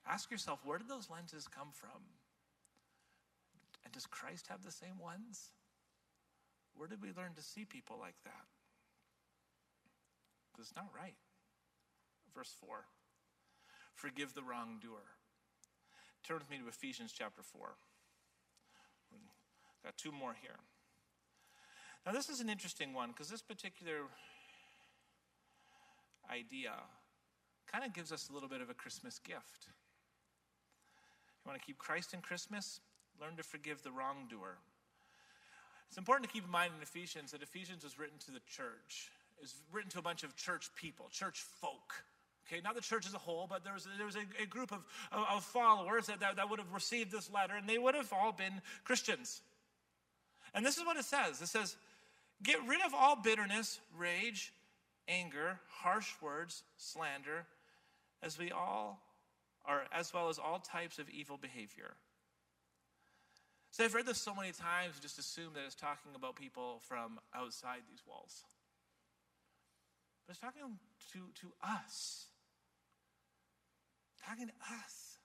Ask 0.05 0.33
yourself, 0.33 0.59
where 0.65 0.79
did 0.79 0.89
those 0.89 1.09
lenses 1.09 1.47
come 1.47 1.69
from? 1.73 2.03
And 3.85 3.93
does 3.93 4.07
Christ 4.07 4.49
have 4.49 4.65
the 4.65 4.73
same 4.73 4.99
ones? 5.01 5.51
Where 6.75 6.89
did 6.89 7.01
we 7.01 7.11
learn 7.17 7.35
to 7.37 7.43
see 7.43 7.65
people 7.65 7.97
like 8.01 8.17
that? 8.25 8.47
Because 10.51 10.67
it's 10.67 10.77
not 10.77 10.91
right. 10.97 11.15
Verse 12.35 12.55
4 12.61 12.85
Forgive 13.95 14.35
the 14.35 14.43
wrongdoer. 14.43 15.17
Turn 16.27 16.39
with 16.39 16.51
me 16.51 16.59
to 16.59 16.69
Ephesians 16.69 17.13
chapter 17.17 17.43
4. 17.43 17.75
Got 19.85 19.97
two 19.97 20.13
more 20.13 20.35
here. 20.41 20.57
Now, 22.07 22.13
this 22.13 22.29
is 22.29 22.41
an 22.41 22.49
interesting 22.49 22.95
one 22.95 23.11
because 23.11 23.29
this 23.29 23.43
particular 23.43 24.07
idea 26.31 26.73
kind 27.71 27.85
of 27.85 27.93
gives 27.93 28.13
us 28.13 28.29
a 28.31 28.33
little 28.33 28.49
bit 28.49 28.61
of 28.61 28.71
a 28.71 28.75
Christmas 28.75 29.19
gift. 29.19 29.69
You 31.45 31.51
want 31.51 31.61
to 31.61 31.67
keep 31.67 31.79
Christ 31.79 32.15
in 32.15 32.21
Christmas? 32.21 32.81
Learn 33.21 33.37
to 33.37 33.43
forgive 33.43 33.83
the 33.83 33.91
wrongdoer. 33.91 34.59
It's 35.89 35.99
important 35.99 36.29
to 36.29 36.33
keep 36.33 36.45
in 36.45 36.51
mind 36.51 36.73
in 36.77 36.83
Ephesians 36.83 37.33
that 37.33 37.43
Ephesians 37.43 37.85
was 37.85 37.99
written 37.99 38.19
to 38.27 38.31
the 38.31 38.41
church. 38.49 39.11
It's 39.43 39.55
written 39.73 39.91
to 39.91 39.99
a 39.99 40.03
bunch 40.03 40.23
of 40.23 40.37
church 40.37 40.71
people, 40.77 41.09
church 41.11 41.41
folk. 41.61 42.05
Okay, 42.47 42.61
not 42.63 42.75
the 42.75 42.81
church 42.81 43.07
as 43.07 43.15
a 43.15 43.19
whole, 43.19 43.47
but 43.49 43.65
there 43.65 43.73
was, 43.73 43.87
there 43.97 44.07
was 44.07 44.17
a, 44.17 44.43
a 44.43 44.47
group 44.47 44.73
of, 44.73 44.85
of, 45.13 45.45
followers 45.45 46.07
that, 46.07 46.21
that, 46.21 46.37
that 46.37 46.51
would 46.51 46.59
have 46.59 46.73
received 46.73 47.13
this 47.13 47.31
letter, 47.31 47.55
and 47.55 47.69
they 47.69 47.79
would 47.79 47.95
have 47.95 48.13
all 48.13 48.33
been 48.33 48.61
Christians. 48.85 49.41
And 50.55 50.67
this 50.67 50.77
is 50.77 50.85
what 50.85 50.97
it 50.97 51.05
says 51.05 51.41
it 51.41 51.47
says, 51.47 51.77
Get 52.43 52.59
rid 52.67 52.81
of 52.85 52.93
all 52.95 53.17
bitterness, 53.17 53.79
rage, 53.97 54.53
anger, 55.09 55.61
harsh 55.69 56.11
words, 56.21 56.65
slander, 56.77 57.47
as 58.23 58.39
we 58.39 58.51
all 58.51 59.01
are, 59.65 59.85
as 59.93 60.13
well 60.13 60.29
as 60.29 60.39
all 60.39 60.59
types 60.59 60.99
of 60.99 61.09
evil 61.09 61.37
behavior. 61.37 61.95
So 63.71 63.85
I've 63.85 63.95
read 63.95 64.07
this 64.07 64.19
so 64.19 64.35
many 64.35 64.53
times, 64.53 65.01
just 65.01 65.19
assume 65.19 65.55
that 65.55 65.63
it's 65.65 65.75
talking 65.75 66.13
about 66.15 66.37
people 66.37 66.81
from 66.83 67.19
outside 67.35 67.81
these 67.89 68.03
walls. 68.07 68.45
But 70.27 70.33
it's 70.33 70.41
talking 70.41 70.79
to, 71.13 71.19
to 71.41 71.53
us. 71.63 72.27
Talking 74.27 74.47
to 74.47 74.53
us. 74.53 75.19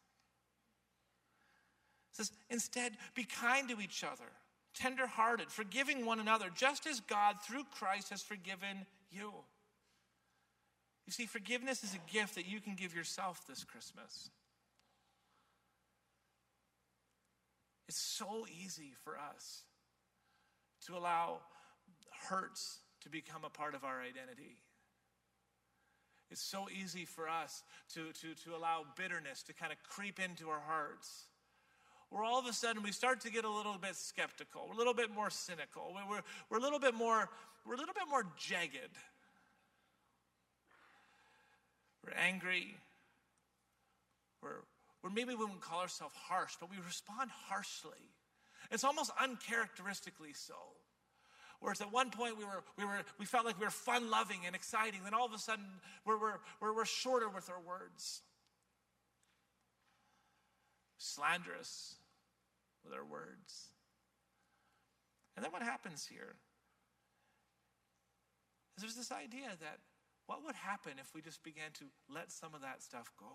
It 2.11 2.17
says, 2.17 2.31
instead, 2.49 2.93
be 3.13 3.23
kind 3.23 3.69
to 3.69 3.79
each 3.79 4.03
other, 4.03 4.31
tenderhearted, 4.73 5.51
forgiving 5.51 6.05
one 6.05 6.19
another, 6.19 6.47
just 6.55 6.87
as 6.87 6.99
God 7.01 7.35
through 7.43 7.63
Christ 7.71 8.09
has 8.09 8.23
forgiven 8.23 8.85
you. 9.11 9.33
You 11.05 11.13
see, 11.13 11.25
forgiveness 11.25 11.83
is 11.83 11.93
a 11.93 12.11
gift 12.11 12.35
that 12.35 12.47
you 12.47 12.59
can 12.59 12.75
give 12.75 12.95
yourself 12.95 13.45
this 13.47 13.63
Christmas. 13.63 14.29
It's 17.87 17.97
so 17.97 18.45
easy 18.63 18.93
for 19.03 19.17
us 19.17 19.63
to 20.87 20.97
allow 20.97 21.39
hurts 22.29 22.79
to 23.01 23.09
become 23.09 23.43
a 23.45 23.49
part 23.49 23.75
of 23.75 23.83
our 23.83 24.01
identity. 24.01 24.57
It's 26.29 26.41
so 26.41 26.67
easy 26.69 27.05
for 27.05 27.29
us 27.29 27.63
to, 27.93 28.11
to, 28.21 28.35
to 28.43 28.55
allow 28.55 28.85
bitterness 28.97 29.43
to 29.43 29.53
kind 29.53 29.71
of 29.71 29.77
creep 29.83 30.19
into 30.19 30.49
our 30.49 30.59
hearts. 30.59 31.25
Where 32.09 32.23
all 32.23 32.39
of 32.39 32.45
a 32.45 32.53
sudden 32.53 32.83
we 32.83 32.91
start 32.91 33.21
to 33.21 33.31
get 33.31 33.45
a 33.45 33.49
little 33.49 33.77
bit 33.77 33.95
skeptical, 33.95 34.69
a 34.73 34.77
little 34.77 34.93
bit 34.93 35.13
more 35.13 35.29
cynical, 35.29 35.93
we're, 36.09 36.21
we're 36.49 36.57
a 36.57 36.61
little 36.61 36.79
bit 36.79 36.93
more, 36.93 37.29
we're 37.65 37.75
a 37.75 37.77
little 37.77 37.93
bit 37.93 38.09
more 38.09 38.23
jagged. 38.37 38.95
We're 42.03 42.17
angry. 42.17 42.75
We're, 44.41 44.63
we're 45.03 45.09
maybe 45.09 45.29
we 45.29 45.35
wouldn't 45.35 45.61
call 45.61 45.81
ourselves 45.81 46.15
harsh, 46.15 46.53
but 46.59 46.69
we 46.69 46.77
respond 46.85 47.29
harshly. 47.49 47.91
It's 48.71 48.83
almost 48.83 49.11
uncharacteristically 49.21 50.33
so. 50.33 50.55
Whereas 51.59 51.81
at 51.81 51.91
one 51.91 52.11
point 52.11 52.37
we, 52.37 52.45
were, 52.45 52.63
we, 52.77 52.85
were, 52.85 52.99
we 53.17 53.25
felt 53.25 53.45
like 53.45 53.59
we 53.59 53.65
were 53.65 53.71
fun 53.71 54.09
loving 54.09 54.41
and 54.45 54.55
exciting, 54.55 54.99
then 55.03 55.13
all 55.13 55.25
of 55.25 55.33
a 55.33 55.39
sudden 55.39 55.65
we're, 56.05 56.19
we're, 56.19 56.37
we're, 56.61 56.75
we're 56.75 56.85
shorter 56.85 57.29
with 57.29 57.49
our 57.49 57.59
words, 57.59 58.21
slanderous 60.97 61.95
with 62.83 62.93
our 62.93 63.03
words. 63.03 63.69
And 65.35 65.43
then 65.43 65.51
what 65.51 65.63
happens 65.63 66.07
here 66.09 66.35
is 68.75 68.83
there's 68.83 68.95
this 68.95 69.11
idea 69.11 69.49
that 69.59 69.79
what 70.27 70.43
would 70.45 70.55
happen 70.55 70.93
if 70.99 71.15
we 71.15 71.21
just 71.21 71.43
began 71.43 71.71
to 71.79 71.85
let 72.13 72.31
some 72.31 72.53
of 72.53 72.61
that 72.61 72.83
stuff 72.83 73.11
go? 73.19 73.31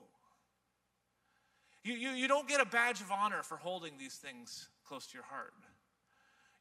You, 1.85 1.95
you, 1.95 2.11
you 2.11 2.29
don't 2.29 2.47
get 2.47 2.61
a 2.61 2.67
badge 2.67 3.01
of 3.01 3.11
honor 3.11 3.43
for 3.43 3.57
holding 3.57 3.99
these 3.99 4.15
things 4.15 4.69
close 4.87 5.07
to 5.09 5.15
your 5.15 5.25
heart. 5.25 5.55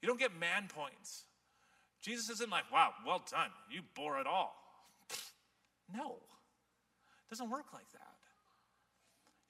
You 0.02 0.08
don't 0.08 0.20
get 0.20 0.38
man 0.40 0.68
points. 0.68 1.26
Jesus 2.02 2.30
isn't 2.30 2.50
like, 2.50 2.72
wow, 2.72 2.94
well 3.06 3.24
done. 3.30 3.50
You 3.70 3.82
bore 3.96 4.20
it 4.20 4.28
all. 4.28 4.56
No, 5.94 6.12
it 6.14 7.30
doesn't 7.30 7.50
work 7.50 7.74
like 7.74 7.92
that. 7.92 8.16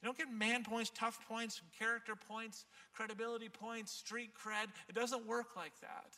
You 0.02 0.06
don't 0.06 0.18
get 0.18 0.28
man 0.28 0.64
points, 0.64 0.90
tough 0.92 1.20
points, 1.28 1.62
character 1.78 2.16
points, 2.16 2.64
credibility 2.92 3.48
points, 3.48 3.92
street 3.92 4.30
cred. 4.34 4.66
It 4.88 4.96
doesn't 4.96 5.24
work 5.24 5.54
like 5.54 5.78
that. 5.82 6.16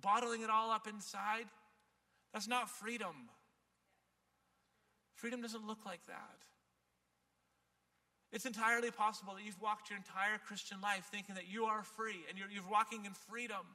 Bottling 0.00 0.42
it 0.42 0.50
all 0.50 0.70
up 0.70 0.86
inside, 0.86 1.46
that's 2.32 2.46
not 2.46 2.70
freedom. 2.70 3.28
Freedom 5.16 5.42
doesn't 5.42 5.66
look 5.66 5.84
like 5.84 6.06
that. 6.06 6.38
It's 8.32 8.46
entirely 8.46 8.90
possible 8.90 9.34
that 9.34 9.44
you've 9.44 9.60
walked 9.60 9.90
your 9.90 9.98
entire 9.98 10.38
Christian 10.46 10.80
life 10.80 11.08
thinking 11.10 11.34
that 11.34 11.48
you 11.50 11.64
are 11.64 11.82
free 11.82 12.24
and 12.28 12.38
you're, 12.38 12.48
you're 12.48 12.70
walking 12.70 13.04
in 13.04 13.12
freedom. 13.12 13.66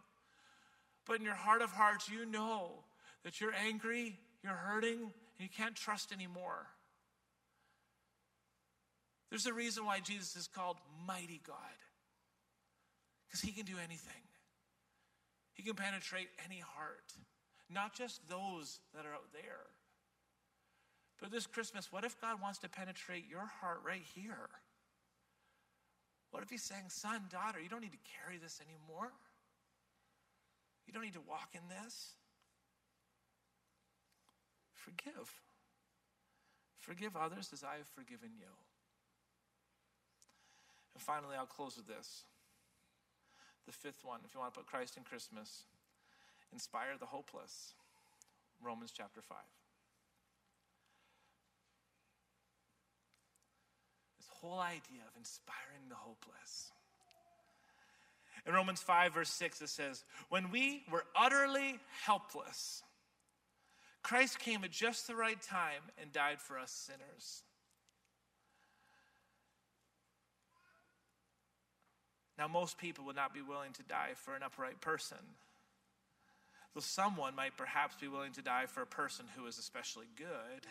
But 1.08 1.20
in 1.20 1.26
your 1.26 1.36
heart 1.36 1.62
of 1.62 1.72
hearts, 1.72 2.10
you 2.10 2.26
know 2.26 2.84
that 3.24 3.40
you're 3.40 3.54
angry, 3.54 4.20
you're 4.44 4.54
hurting, 4.54 5.00
and 5.00 5.40
you 5.40 5.50
can't 5.50 5.76
trust 5.76 6.12
anymore. 6.12 6.68
There's 9.30 9.46
a 9.46 9.54
reason 9.54 9.86
why 9.86 10.00
Jesus 10.00 10.36
is 10.36 10.48
called 10.48 10.78
Mighty 11.08 11.42
God, 11.46 11.56
because 13.28 13.42
he 13.42 13.52
can 13.52 13.66
do 13.66 13.78
anything. 13.78 14.24
He 15.54 15.64
can 15.64 15.76
penetrate 15.76 16.30
any 16.46 16.60
heart, 16.60 17.14
not 17.74 17.96
just 17.96 18.28
those 18.30 18.80
that 18.94 19.06
are 19.06 19.14
out 19.14 19.32
there. 19.34 19.66
But 21.20 21.32
this 21.32 21.48
Christmas, 21.48 21.92
what 21.92 22.04
if 22.04 22.20
God 22.22 22.42
wants 22.42 22.60
to 22.60 22.70
penetrate 22.70 23.26
your 23.30 23.46
heart 23.60 23.80
right 23.84 24.04
here? 24.14 24.50
What 26.32 26.44
if 26.44 26.50
He's 26.50 26.64
saying, 26.64 26.90
son, 26.90 27.22
daughter, 27.32 27.60
you 27.60 27.70
don't 27.70 27.82
need 27.82 27.94
to 27.94 28.12
carry 28.24 28.38
this 28.38 28.62
anymore? 28.62 29.12
You 30.88 30.94
don't 30.94 31.04
need 31.04 31.14
to 31.14 31.28
walk 31.28 31.50
in 31.54 31.68
this? 31.68 32.14
Forgive. 34.74 35.30
Forgive 36.78 37.18
others 37.18 37.50
as 37.52 37.64
I 37.64 37.78
have 37.78 37.88
forgiven 37.88 38.30
you. 38.40 38.48
And 40.96 41.04
finally, 41.04 41.36
I'll 41.38 41.46
close 41.46 41.76
with 41.76 41.88
this. 41.88 42.24
The 43.66 43.74
fifth 43.74 44.06
one, 44.06 44.22
if 44.24 44.34
you 44.34 44.40
want 44.40 44.54
to 44.54 44.60
put 44.60 44.66
Christ 44.66 44.96
in 44.96 45.04
Christmas, 45.04 45.64
inspire 46.54 46.96
the 46.98 47.06
hopeless. 47.06 47.74
Romans 48.64 48.94
chapter 48.96 49.22
5. 49.22 49.38
This 54.18 54.30
whole 54.32 54.60
idea 54.60 55.04
of 55.06 55.18
inspiring 55.18 55.90
the 55.90 55.96
hopeless. 55.96 56.72
In 58.48 58.54
Romans 58.54 58.82
5, 58.82 59.14
verse 59.14 59.30
6, 59.30 59.62
it 59.62 59.70
says, 59.70 60.06
When 60.30 60.52
we 60.52 60.84
were 60.90 61.04
utterly 61.14 61.80
helpless, 62.06 62.82
Christ 64.02 64.40
came 64.40 64.64
at 64.64 64.72
just 64.72 65.06
the 65.06 65.16
right 65.16 65.42
time 65.42 65.82
and 66.02 66.14
died 66.14 66.40
for 66.40 66.58
us 66.58 66.72
sinners. 66.72 67.44
Now, 72.38 72.48
most 72.48 72.78
people 72.78 73.04
would 73.06 73.18
not 73.18 73.34
be 73.34 73.42
willing 73.42 73.74
to 73.74 73.84
die 73.84 74.12
for 74.16 74.34
an 74.34 74.44
upright 74.44 74.80
person. 74.80 75.18
Though 76.74 76.82
someone 76.82 77.36
might 77.36 77.58
perhaps 77.58 77.96
be 78.00 78.08
willing 78.08 78.32
to 78.34 78.42
die 78.42 78.68
for 78.68 78.82
a 78.82 78.88
person 78.88 79.26
who 79.36 79.46
is 79.48 79.58
especially 79.58 80.06
good. 80.16 80.68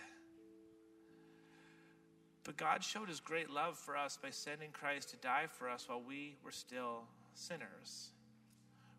But 2.45 2.57
God 2.57 2.85
showed 2.85 3.09
his 3.09 3.21
great 3.21 3.51
love 3.51 3.77
for 3.77 3.97
us 3.97 4.17
by 4.17 4.31
sending 4.31 4.71
Christ 4.71 5.11
to 5.11 5.17
die 5.17 5.47
for 5.51 5.69
us 5.69 5.89
while 5.89 6.01
we 6.01 6.37
were 6.45 6.53
still 6.53 7.03
sinners. 7.37 8.11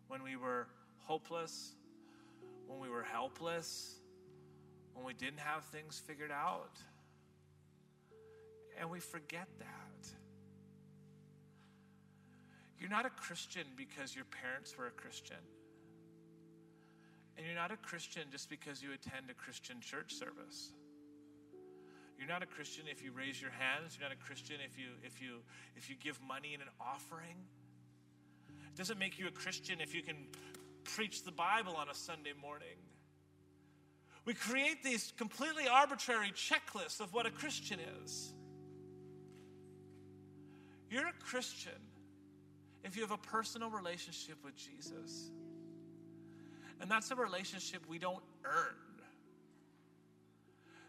When 0.08 0.22
we 0.22 0.36
were 0.36 0.66
hopeless, 0.98 1.74
when 2.66 2.80
we 2.80 2.88
were 2.88 3.02
helpless, 3.02 3.96
when 4.94 5.04
we 5.04 5.14
didn't 5.14 5.40
have 5.40 5.64
things 5.64 6.00
figured 6.06 6.30
out. 6.30 6.78
And 8.80 8.90
we 8.90 9.00
forget 9.00 9.48
that. 9.58 10.08
You're 12.78 12.90
not 12.90 13.06
a 13.06 13.10
Christian 13.10 13.64
because 13.76 14.14
your 14.14 14.24
parents 14.24 14.76
were 14.78 14.86
a 14.86 14.90
Christian. 14.90 15.42
And 17.36 17.46
you're 17.46 17.56
not 17.56 17.70
a 17.70 17.76
Christian 17.76 18.22
just 18.30 18.48
because 18.50 18.82
you 18.82 18.90
attend 18.92 19.30
a 19.30 19.34
Christian 19.34 19.80
church 19.80 20.14
service. 20.14 20.72
You're 22.18 22.28
not 22.28 22.42
a 22.42 22.46
Christian 22.46 22.84
if 22.90 23.02
you 23.02 23.12
raise 23.12 23.40
your 23.40 23.52
hands. 23.52 23.96
You're 23.96 24.08
not 24.08 24.16
a 24.16 24.20
Christian 24.20 24.56
if 24.64 24.76
you 24.76 24.86
if 25.04 25.22
you 25.22 25.38
if 25.76 25.88
you 25.88 25.94
give 26.02 26.18
money 26.26 26.54
in 26.54 26.60
an 26.60 26.68
offering. 26.80 27.36
Doesn't 28.78 29.00
make 29.00 29.18
you 29.18 29.26
a 29.26 29.32
Christian 29.32 29.80
if 29.80 29.92
you 29.92 30.02
can 30.02 30.14
preach 30.84 31.24
the 31.24 31.32
Bible 31.32 31.74
on 31.74 31.88
a 31.88 31.94
Sunday 31.94 32.30
morning. 32.40 32.78
We 34.24 34.34
create 34.34 34.84
these 34.84 35.12
completely 35.18 35.66
arbitrary 35.66 36.30
checklists 36.30 37.00
of 37.00 37.12
what 37.12 37.26
a 37.26 37.30
Christian 37.32 37.80
is. 38.04 38.32
You're 40.88 41.08
a 41.08 41.24
Christian 41.24 41.72
if 42.84 42.94
you 42.94 43.02
have 43.02 43.10
a 43.10 43.18
personal 43.18 43.68
relationship 43.68 44.36
with 44.44 44.54
Jesus. 44.54 45.32
And 46.80 46.88
that's 46.88 47.10
a 47.10 47.16
relationship 47.16 47.82
we 47.88 47.98
don't 47.98 48.22
earn. 48.44 48.76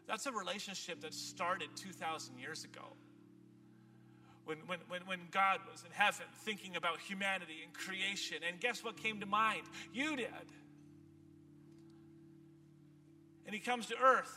That's 0.07 0.27
a 0.27 0.31
relationship 0.31 1.01
that 1.01 1.15
started 1.15 1.69
2,000 1.75 2.37
years 2.37 2.65
ago. 2.65 2.93
When, 4.49 4.79
when, 4.87 5.01
when, 5.05 5.19
God 5.29 5.59
was 5.71 5.83
in 5.83 5.91
heaven 5.91 6.25
thinking 6.39 6.75
about 6.75 6.99
humanity 6.99 7.57
and 7.63 7.71
creation, 7.71 8.37
and 8.47 8.59
guess 8.59 8.83
what 8.83 8.97
came 8.97 9.19
to 9.19 9.27
mind? 9.27 9.61
You 9.93 10.15
did. 10.15 10.25
And 13.45 13.53
He 13.53 13.59
comes 13.59 13.85
to 13.87 13.95
earth, 14.03 14.35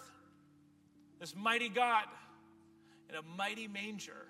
this 1.19 1.35
mighty 1.35 1.71
God, 1.71 2.05
in 3.09 3.15
a 3.15 3.23
mighty 3.39 3.69
manger. 3.69 4.27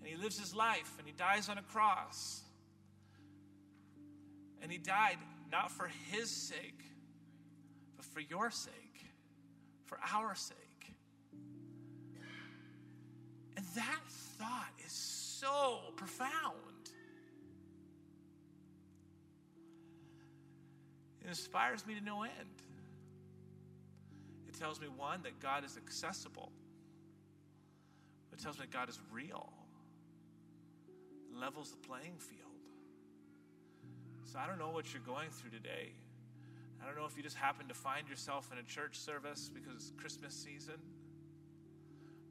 And 0.00 0.06
He 0.06 0.16
lives 0.16 0.38
His 0.38 0.54
life, 0.54 0.92
and 0.98 1.06
He 1.06 1.14
dies 1.14 1.48
on 1.48 1.56
a 1.56 1.62
cross. 1.62 2.42
And 4.60 4.70
He 4.70 4.76
died 4.76 5.16
not 5.50 5.70
for 5.70 5.90
His 6.10 6.28
sake, 6.28 6.82
but 7.96 8.04
for 8.04 8.20
your 8.20 8.50
sake 8.50 8.86
for 9.86 9.98
our 10.12 10.34
sake. 10.34 10.65
That 13.76 14.00
thought 14.38 14.72
is 14.84 14.92
so 14.92 15.78
profound. 15.96 16.54
It 21.22 21.28
inspires 21.28 21.86
me 21.86 21.94
to 21.94 22.04
no 22.04 22.22
end. 22.22 22.62
It 24.48 24.54
tells 24.58 24.80
me, 24.80 24.86
one, 24.88 25.22
that 25.22 25.40
God 25.40 25.64
is 25.64 25.76
accessible, 25.76 26.50
it 28.32 28.42
tells 28.42 28.58
me 28.58 28.66
that 28.66 28.72
God 28.72 28.88
is 28.88 28.98
real, 29.12 29.52
it 31.30 31.38
levels 31.38 31.70
the 31.70 31.76
playing 31.78 32.18
field. 32.18 32.42
So 34.24 34.38
I 34.38 34.46
don't 34.46 34.58
know 34.58 34.70
what 34.70 34.92
you're 34.92 35.02
going 35.02 35.30
through 35.30 35.50
today. 35.50 35.92
I 36.82 36.86
don't 36.86 36.96
know 36.96 37.06
if 37.06 37.16
you 37.16 37.22
just 37.22 37.36
happen 37.36 37.68
to 37.68 37.74
find 37.74 38.08
yourself 38.08 38.50
in 38.52 38.58
a 38.58 38.62
church 38.62 38.98
service 38.98 39.50
because 39.52 39.74
it's 39.74 39.92
Christmas 39.98 40.34
season, 40.34 40.76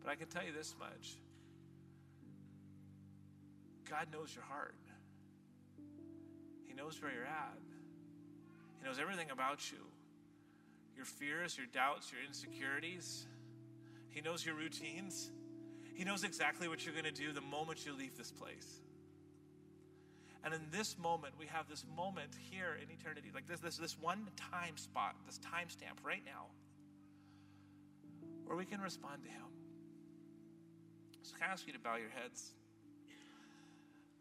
but 0.02 0.10
I 0.12 0.16
can 0.16 0.28
tell 0.28 0.44
you 0.44 0.54
this 0.54 0.76
much 0.80 1.18
God 3.90 4.08
knows 4.12 4.34
your 4.34 4.44
heart, 4.44 4.76
He 6.68 6.74
knows 6.74 7.02
where 7.02 7.12
you're 7.12 7.26
at, 7.26 7.60
He 8.80 8.86
knows 8.88 9.00
everything 9.00 9.32
about 9.32 9.72
you. 9.72 9.78
your 10.96 11.06
fears, 11.06 11.58
your 11.58 11.68
doubts, 11.68 12.12
your 12.12 12.22
insecurities. 12.26 13.28
He 14.10 14.22
knows 14.22 14.46
your 14.46 14.56
routines. 14.56 15.30
He 15.94 16.06
knows 16.06 16.24
exactly 16.24 16.68
what 16.68 16.86
you're 16.86 16.94
going 16.94 17.06
to 17.06 17.12
do 17.12 17.34
the 17.34 17.42
moment 17.42 17.86
you 17.86 17.94
leave 17.94 18.18
this 18.18 18.32
place. 18.32 18.80
And 20.44 20.54
in 20.54 20.62
this 20.72 20.98
moment, 20.98 21.34
we 21.40 21.48
have 21.48 21.68
this 21.68 21.84
moment 21.98 22.30
here 22.50 22.78
in 22.82 22.90
eternity, 22.92 23.32
like 23.34 23.48
this, 23.48 23.60
this, 23.60 23.78
this 23.78 23.98
one 24.00 24.28
time 24.38 24.78
spot, 24.78 25.16
this 25.26 25.38
time 25.40 25.70
stamp 25.70 26.00
right 26.04 26.22
now, 26.26 26.46
where 28.46 28.56
we 28.56 28.64
can 28.64 28.80
respond 28.80 29.24
to 29.24 29.30
Him. 29.30 29.48
So 31.24 31.36
I 31.42 31.46
ask 31.52 31.66
you 31.66 31.74
to 31.74 31.80
bow 31.80 31.96
your 31.96 32.10
heads? 32.10 32.54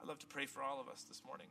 I'd 0.01 0.09
love 0.09 0.19
to 0.19 0.27
pray 0.27 0.47
for 0.47 0.63
all 0.63 0.81
of 0.81 0.89
us 0.89 1.05
this 1.05 1.23
morning. 1.25 1.47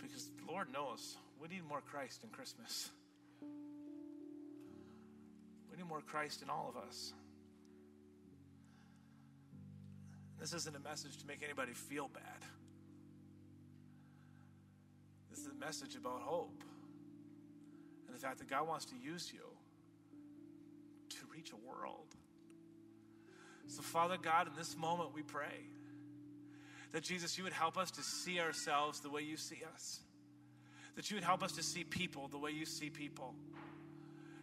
Because 0.00 0.26
the 0.26 0.52
Lord 0.52 0.72
knows 0.72 1.16
we 1.40 1.48
need 1.48 1.66
more 1.68 1.80
Christ 1.80 2.24
in 2.24 2.30
Christmas. 2.30 2.90
We 5.70 5.76
need 5.76 5.88
more 5.88 6.00
Christ 6.00 6.42
in 6.42 6.50
all 6.50 6.72
of 6.74 6.76
us. 6.82 7.12
This 10.38 10.52
isn't 10.52 10.76
a 10.76 10.80
message 10.80 11.16
to 11.18 11.26
make 11.26 11.42
anybody 11.42 11.72
feel 11.72 12.08
bad. 12.08 12.44
This 15.30 15.40
is 15.40 15.46
a 15.46 15.54
message 15.54 15.96
about 15.96 16.20
hope 16.20 16.62
and 18.06 18.14
the 18.14 18.20
fact 18.20 18.38
that 18.38 18.48
God 18.48 18.68
wants 18.68 18.84
to 18.86 18.94
use 18.96 19.32
you 19.32 19.40
to 21.08 21.26
reach 21.34 21.50
a 21.50 21.56
world. 21.56 22.13
So, 23.68 23.82
Father 23.82 24.16
God, 24.20 24.48
in 24.48 24.54
this 24.56 24.76
moment 24.76 25.14
we 25.14 25.22
pray 25.22 25.66
that 26.92 27.02
Jesus, 27.02 27.36
you 27.36 27.44
would 27.44 27.52
help 27.52 27.76
us 27.76 27.90
to 27.92 28.02
see 28.02 28.38
ourselves 28.38 29.00
the 29.00 29.10
way 29.10 29.22
you 29.22 29.36
see 29.36 29.62
us, 29.74 30.00
that 30.96 31.10
you 31.10 31.16
would 31.16 31.24
help 31.24 31.42
us 31.42 31.52
to 31.52 31.62
see 31.62 31.82
people 31.82 32.28
the 32.28 32.38
way 32.38 32.50
you 32.50 32.64
see 32.66 32.90
people. 32.90 33.34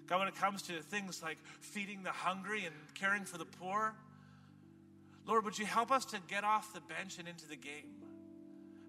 God, 0.07 0.19
when 0.19 0.28
it 0.28 0.36
comes 0.36 0.61
to 0.63 0.82
things 0.82 1.24
like 1.24 1.38
feeding 1.61 2.03
the 2.03 2.11
hungry 2.11 2.65
and 2.65 2.76
caring 2.93 3.24
for 3.24 3.38
the 3.38 3.45
poor, 3.45 3.93
Lord, 5.26 5.45
would 5.45 5.57
you 5.57 5.65
help 5.65 5.91
us 5.91 6.03
to 6.05 6.17
get 6.28 6.43
off 6.43 6.74
the 6.74 6.82
bench 6.82 7.19
and 7.19 7.28
into 7.28 7.47
the 7.47 7.55
game? 7.55 8.01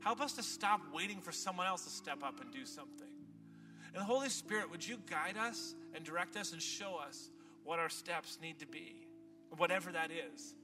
Help 0.00 0.20
us 0.20 0.32
to 0.32 0.42
stop 0.42 0.80
waiting 0.92 1.20
for 1.20 1.30
someone 1.30 1.66
else 1.66 1.84
to 1.84 1.90
step 1.90 2.24
up 2.24 2.40
and 2.40 2.50
do 2.52 2.66
something. 2.66 3.06
And 3.94 4.02
Holy 4.02 4.30
Spirit, 4.30 4.70
would 4.70 4.86
you 4.86 4.96
guide 5.08 5.36
us 5.36 5.74
and 5.94 6.02
direct 6.02 6.36
us 6.36 6.52
and 6.52 6.60
show 6.60 6.96
us 6.96 7.28
what 7.64 7.78
our 7.78 7.88
steps 7.88 8.38
need 8.42 8.58
to 8.58 8.66
be, 8.66 9.01
whatever 9.58 9.92
that 9.92 10.10
is? 10.10 10.54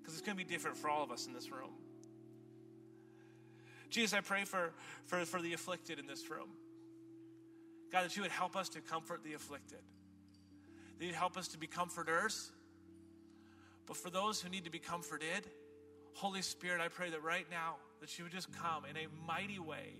Because 0.00 0.14
it's 0.14 0.26
going 0.26 0.36
to 0.36 0.44
be 0.44 0.50
different 0.50 0.76
for 0.76 0.88
all 0.88 1.02
of 1.02 1.10
us 1.10 1.26
in 1.26 1.32
this 1.32 1.50
room. 1.50 1.70
Jesus, 3.90 4.12
I 4.12 4.20
pray 4.20 4.44
for, 4.44 4.72
for, 5.04 5.24
for 5.24 5.40
the 5.40 5.52
afflicted 5.52 5.98
in 5.98 6.06
this 6.06 6.28
room. 6.28 6.48
God, 7.92 8.04
that 8.04 8.16
you 8.16 8.22
would 8.22 8.32
help 8.32 8.56
us 8.56 8.68
to 8.70 8.80
comfort 8.80 9.22
the 9.22 9.34
afflicted. 9.34 9.78
That 10.98 11.04
you'd 11.04 11.14
help 11.14 11.36
us 11.36 11.48
to 11.48 11.58
be 11.58 11.68
comforters. 11.68 12.50
But 13.86 13.96
for 13.96 14.10
those 14.10 14.40
who 14.40 14.48
need 14.48 14.64
to 14.64 14.70
be 14.70 14.80
comforted, 14.80 15.48
Holy 16.14 16.42
Spirit, 16.42 16.80
I 16.80 16.88
pray 16.88 17.10
that 17.10 17.22
right 17.22 17.46
now 17.50 17.76
that 18.00 18.18
you 18.18 18.24
would 18.24 18.32
just 18.32 18.52
come 18.52 18.84
in 18.84 18.96
a 18.96 19.06
mighty 19.26 19.58
way 19.58 19.92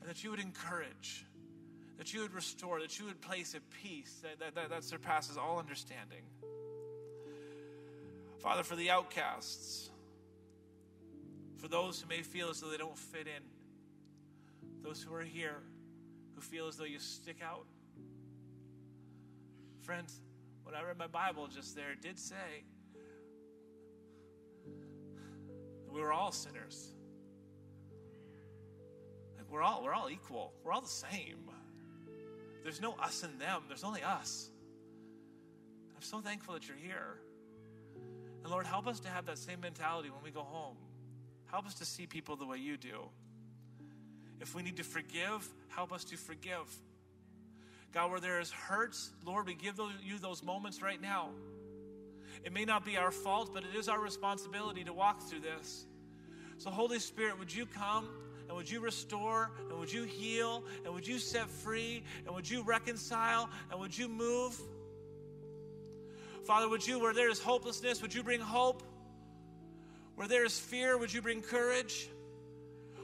and 0.00 0.08
that 0.08 0.22
you 0.22 0.30
would 0.30 0.40
encourage, 0.40 1.26
that 1.96 2.12
you 2.12 2.20
would 2.20 2.32
restore, 2.32 2.80
that 2.80 2.98
you 2.98 3.06
would 3.06 3.20
place 3.20 3.54
a 3.54 3.60
peace 3.82 4.20
that, 4.22 4.38
that, 4.38 4.54
that, 4.54 4.70
that 4.70 4.84
surpasses 4.84 5.36
all 5.36 5.58
understanding. 5.58 6.22
Father, 8.38 8.62
for 8.62 8.76
the 8.76 8.90
outcasts, 8.90 9.90
for 11.56 11.68
those 11.68 12.00
who 12.00 12.08
may 12.08 12.22
feel 12.22 12.50
as 12.50 12.60
though 12.60 12.70
they 12.70 12.76
don't 12.76 12.96
fit 12.96 13.26
in, 13.26 13.42
those 14.82 15.02
who 15.02 15.12
are 15.14 15.22
here 15.22 15.62
who 16.34 16.40
feel 16.40 16.68
as 16.68 16.76
though 16.76 16.84
you 16.84 17.00
stick 17.00 17.38
out. 17.42 17.66
Friends, 19.80 20.20
when 20.62 20.74
I 20.74 20.82
read 20.82 20.96
my 20.96 21.08
Bible 21.08 21.48
just 21.48 21.74
there, 21.74 21.90
it 21.90 22.00
did 22.00 22.18
say 22.18 22.64
we 25.90 26.00
were 26.00 26.12
all 26.12 26.30
sinners. 26.30 26.92
Like 29.36 29.50
we're 29.50 29.62
all 29.62 29.82
we're 29.82 29.94
all 29.94 30.10
equal. 30.10 30.52
We're 30.62 30.72
all 30.72 30.80
the 30.80 30.86
same. 30.86 31.50
There's 32.62 32.80
no 32.80 32.92
us 33.02 33.24
and 33.24 33.40
them. 33.40 33.62
There's 33.66 33.84
only 33.84 34.02
us. 34.02 34.50
I'm 35.96 36.02
so 36.02 36.20
thankful 36.20 36.54
that 36.54 36.68
you're 36.68 36.76
here. 36.76 37.18
And 38.48 38.54
Lord, 38.54 38.66
help 38.66 38.86
us 38.86 38.98
to 39.00 39.10
have 39.10 39.26
that 39.26 39.36
same 39.36 39.60
mentality 39.60 40.08
when 40.08 40.24
we 40.24 40.30
go 40.30 40.40
home. 40.40 40.74
Help 41.50 41.66
us 41.66 41.74
to 41.74 41.84
see 41.84 42.06
people 42.06 42.34
the 42.34 42.46
way 42.46 42.56
you 42.56 42.78
do. 42.78 43.10
If 44.40 44.54
we 44.54 44.62
need 44.62 44.78
to 44.78 44.84
forgive, 44.84 45.46
help 45.68 45.92
us 45.92 46.02
to 46.04 46.16
forgive. 46.16 46.74
God, 47.92 48.10
where 48.10 48.20
there 48.20 48.40
is 48.40 48.50
hurts, 48.50 49.10
Lord, 49.26 49.46
we 49.46 49.52
give 49.52 49.78
you 50.02 50.16
those 50.18 50.42
moments 50.42 50.80
right 50.80 50.98
now. 50.98 51.28
It 52.42 52.54
may 52.54 52.64
not 52.64 52.86
be 52.86 52.96
our 52.96 53.10
fault, 53.10 53.50
but 53.52 53.64
it 53.64 53.76
is 53.78 53.86
our 53.86 54.00
responsibility 54.00 54.82
to 54.84 54.94
walk 54.94 55.20
through 55.20 55.40
this. 55.40 55.84
So, 56.56 56.70
Holy 56.70 57.00
Spirit, 57.00 57.38
would 57.38 57.54
you 57.54 57.66
come 57.66 58.08
and 58.46 58.56
would 58.56 58.70
you 58.70 58.80
restore 58.80 59.50
and 59.68 59.78
would 59.78 59.92
you 59.92 60.04
heal 60.04 60.64
and 60.86 60.94
would 60.94 61.06
you 61.06 61.18
set 61.18 61.50
free 61.50 62.02
and 62.24 62.34
would 62.34 62.48
you 62.48 62.62
reconcile 62.62 63.50
and 63.70 63.78
would 63.78 63.98
you 63.98 64.08
move? 64.08 64.58
Father, 66.48 66.66
would 66.66 66.86
you, 66.86 66.98
where 66.98 67.12
there 67.12 67.28
is 67.28 67.38
hopelessness, 67.38 68.00
would 68.00 68.14
you 68.14 68.22
bring 68.22 68.40
hope? 68.40 68.82
Where 70.14 70.26
there 70.26 70.46
is 70.46 70.58
fear, 70.58 70.96
would 70.96 71.12
you 71.12 71.20
bring 71.20 71.42
courage? 71.42 72.08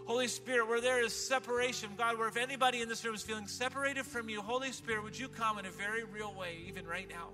Holy 0.06 0.28
Spirit, 0.28 0.66
where 0.66 0.80
there 0.80 1.04
is 1.04 1.12
separation, 1.12 1.90
God, 1.98 2.18
where 2.18 2.26
if 2.26 2.38
anybody 2.38 2.80
in 2.80 2.88
this 2.88 3.04
room 3.04 3.14
is 3.14 3.20
feeling 3.20 3.46
separated 3.46 4.06
from 4.06 4.30
you, 4.30 4.40
Holy 4.40 4.72
Spirit, 4.72 5.04
would 5.04 5.18
you 5.18 5.28
come 5.28 5.58
in 5.58 5.66
a 5.66 5.70
very 5.70 6.04
real 6.04 6.32
way, 6.32 6.56
even 6.66 6.86
right 6.86 7.06
now? 7.06 7.28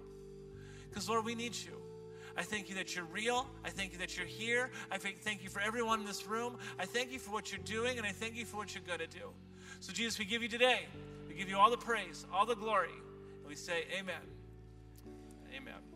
Because, 0.89 1.09
Lord, 1.09 1.25
we 1.25 1.37
need 1.37 1.55
you. 1.55 1.81
I 2.37 2.43
thank 2.43 2.69
you 2.69 2.75
that 2.75 2.97
you're 2.97 3.05
real. 3.05 3.47
I 3.65 3.71
thank 3.71 3.93
you 3.93 3.99
that 3.99 4.19
you're 4.19 4.27
here. 4.27 4.73
I 4.91 4.99
thank 4.99 5.45
you 5.45 5.49
for 5.49 5.61
everyone 5.61 6.01
in 6.01 6.07
this 6.07 6.27
room. 6.27 6.59
I 6.81 6.87
thank 6.87 7.13
you 7.13 7.21
for 7.21 7.31
what 7.31 7.53
you're 7.53 7.63
doing, 7.63 7.99
and 7.99 8.07
I 8.07 8.11
thank 8.11 8.35
you 8.35 8.47
for 8.47 8.57
what 8.57 8.75
you're 8.75 8.83
going 8.85 8.99
to 8.99 9.07
do. 9.07 9.31
So, 9.79 9.93
Jesus, 9.93 10.19
we 10.19 10.25
give 10.25 10.43
you 10.43 10.49
today, 10.49 10.87
we 11.29 11.35
give 11.35 11.49
you 11.49 11.57
all 11.57 11.71
the 11.71 11.77
praise, 11.77 12.27
all 12.35 12.47
the 12.47 12.57
glory. 12.57 12.91
And 13.39 13.47
we 13.47 13.55
say, 13.55 13.85
Amen. 13.97 14.17
Amen. 15.55 15.90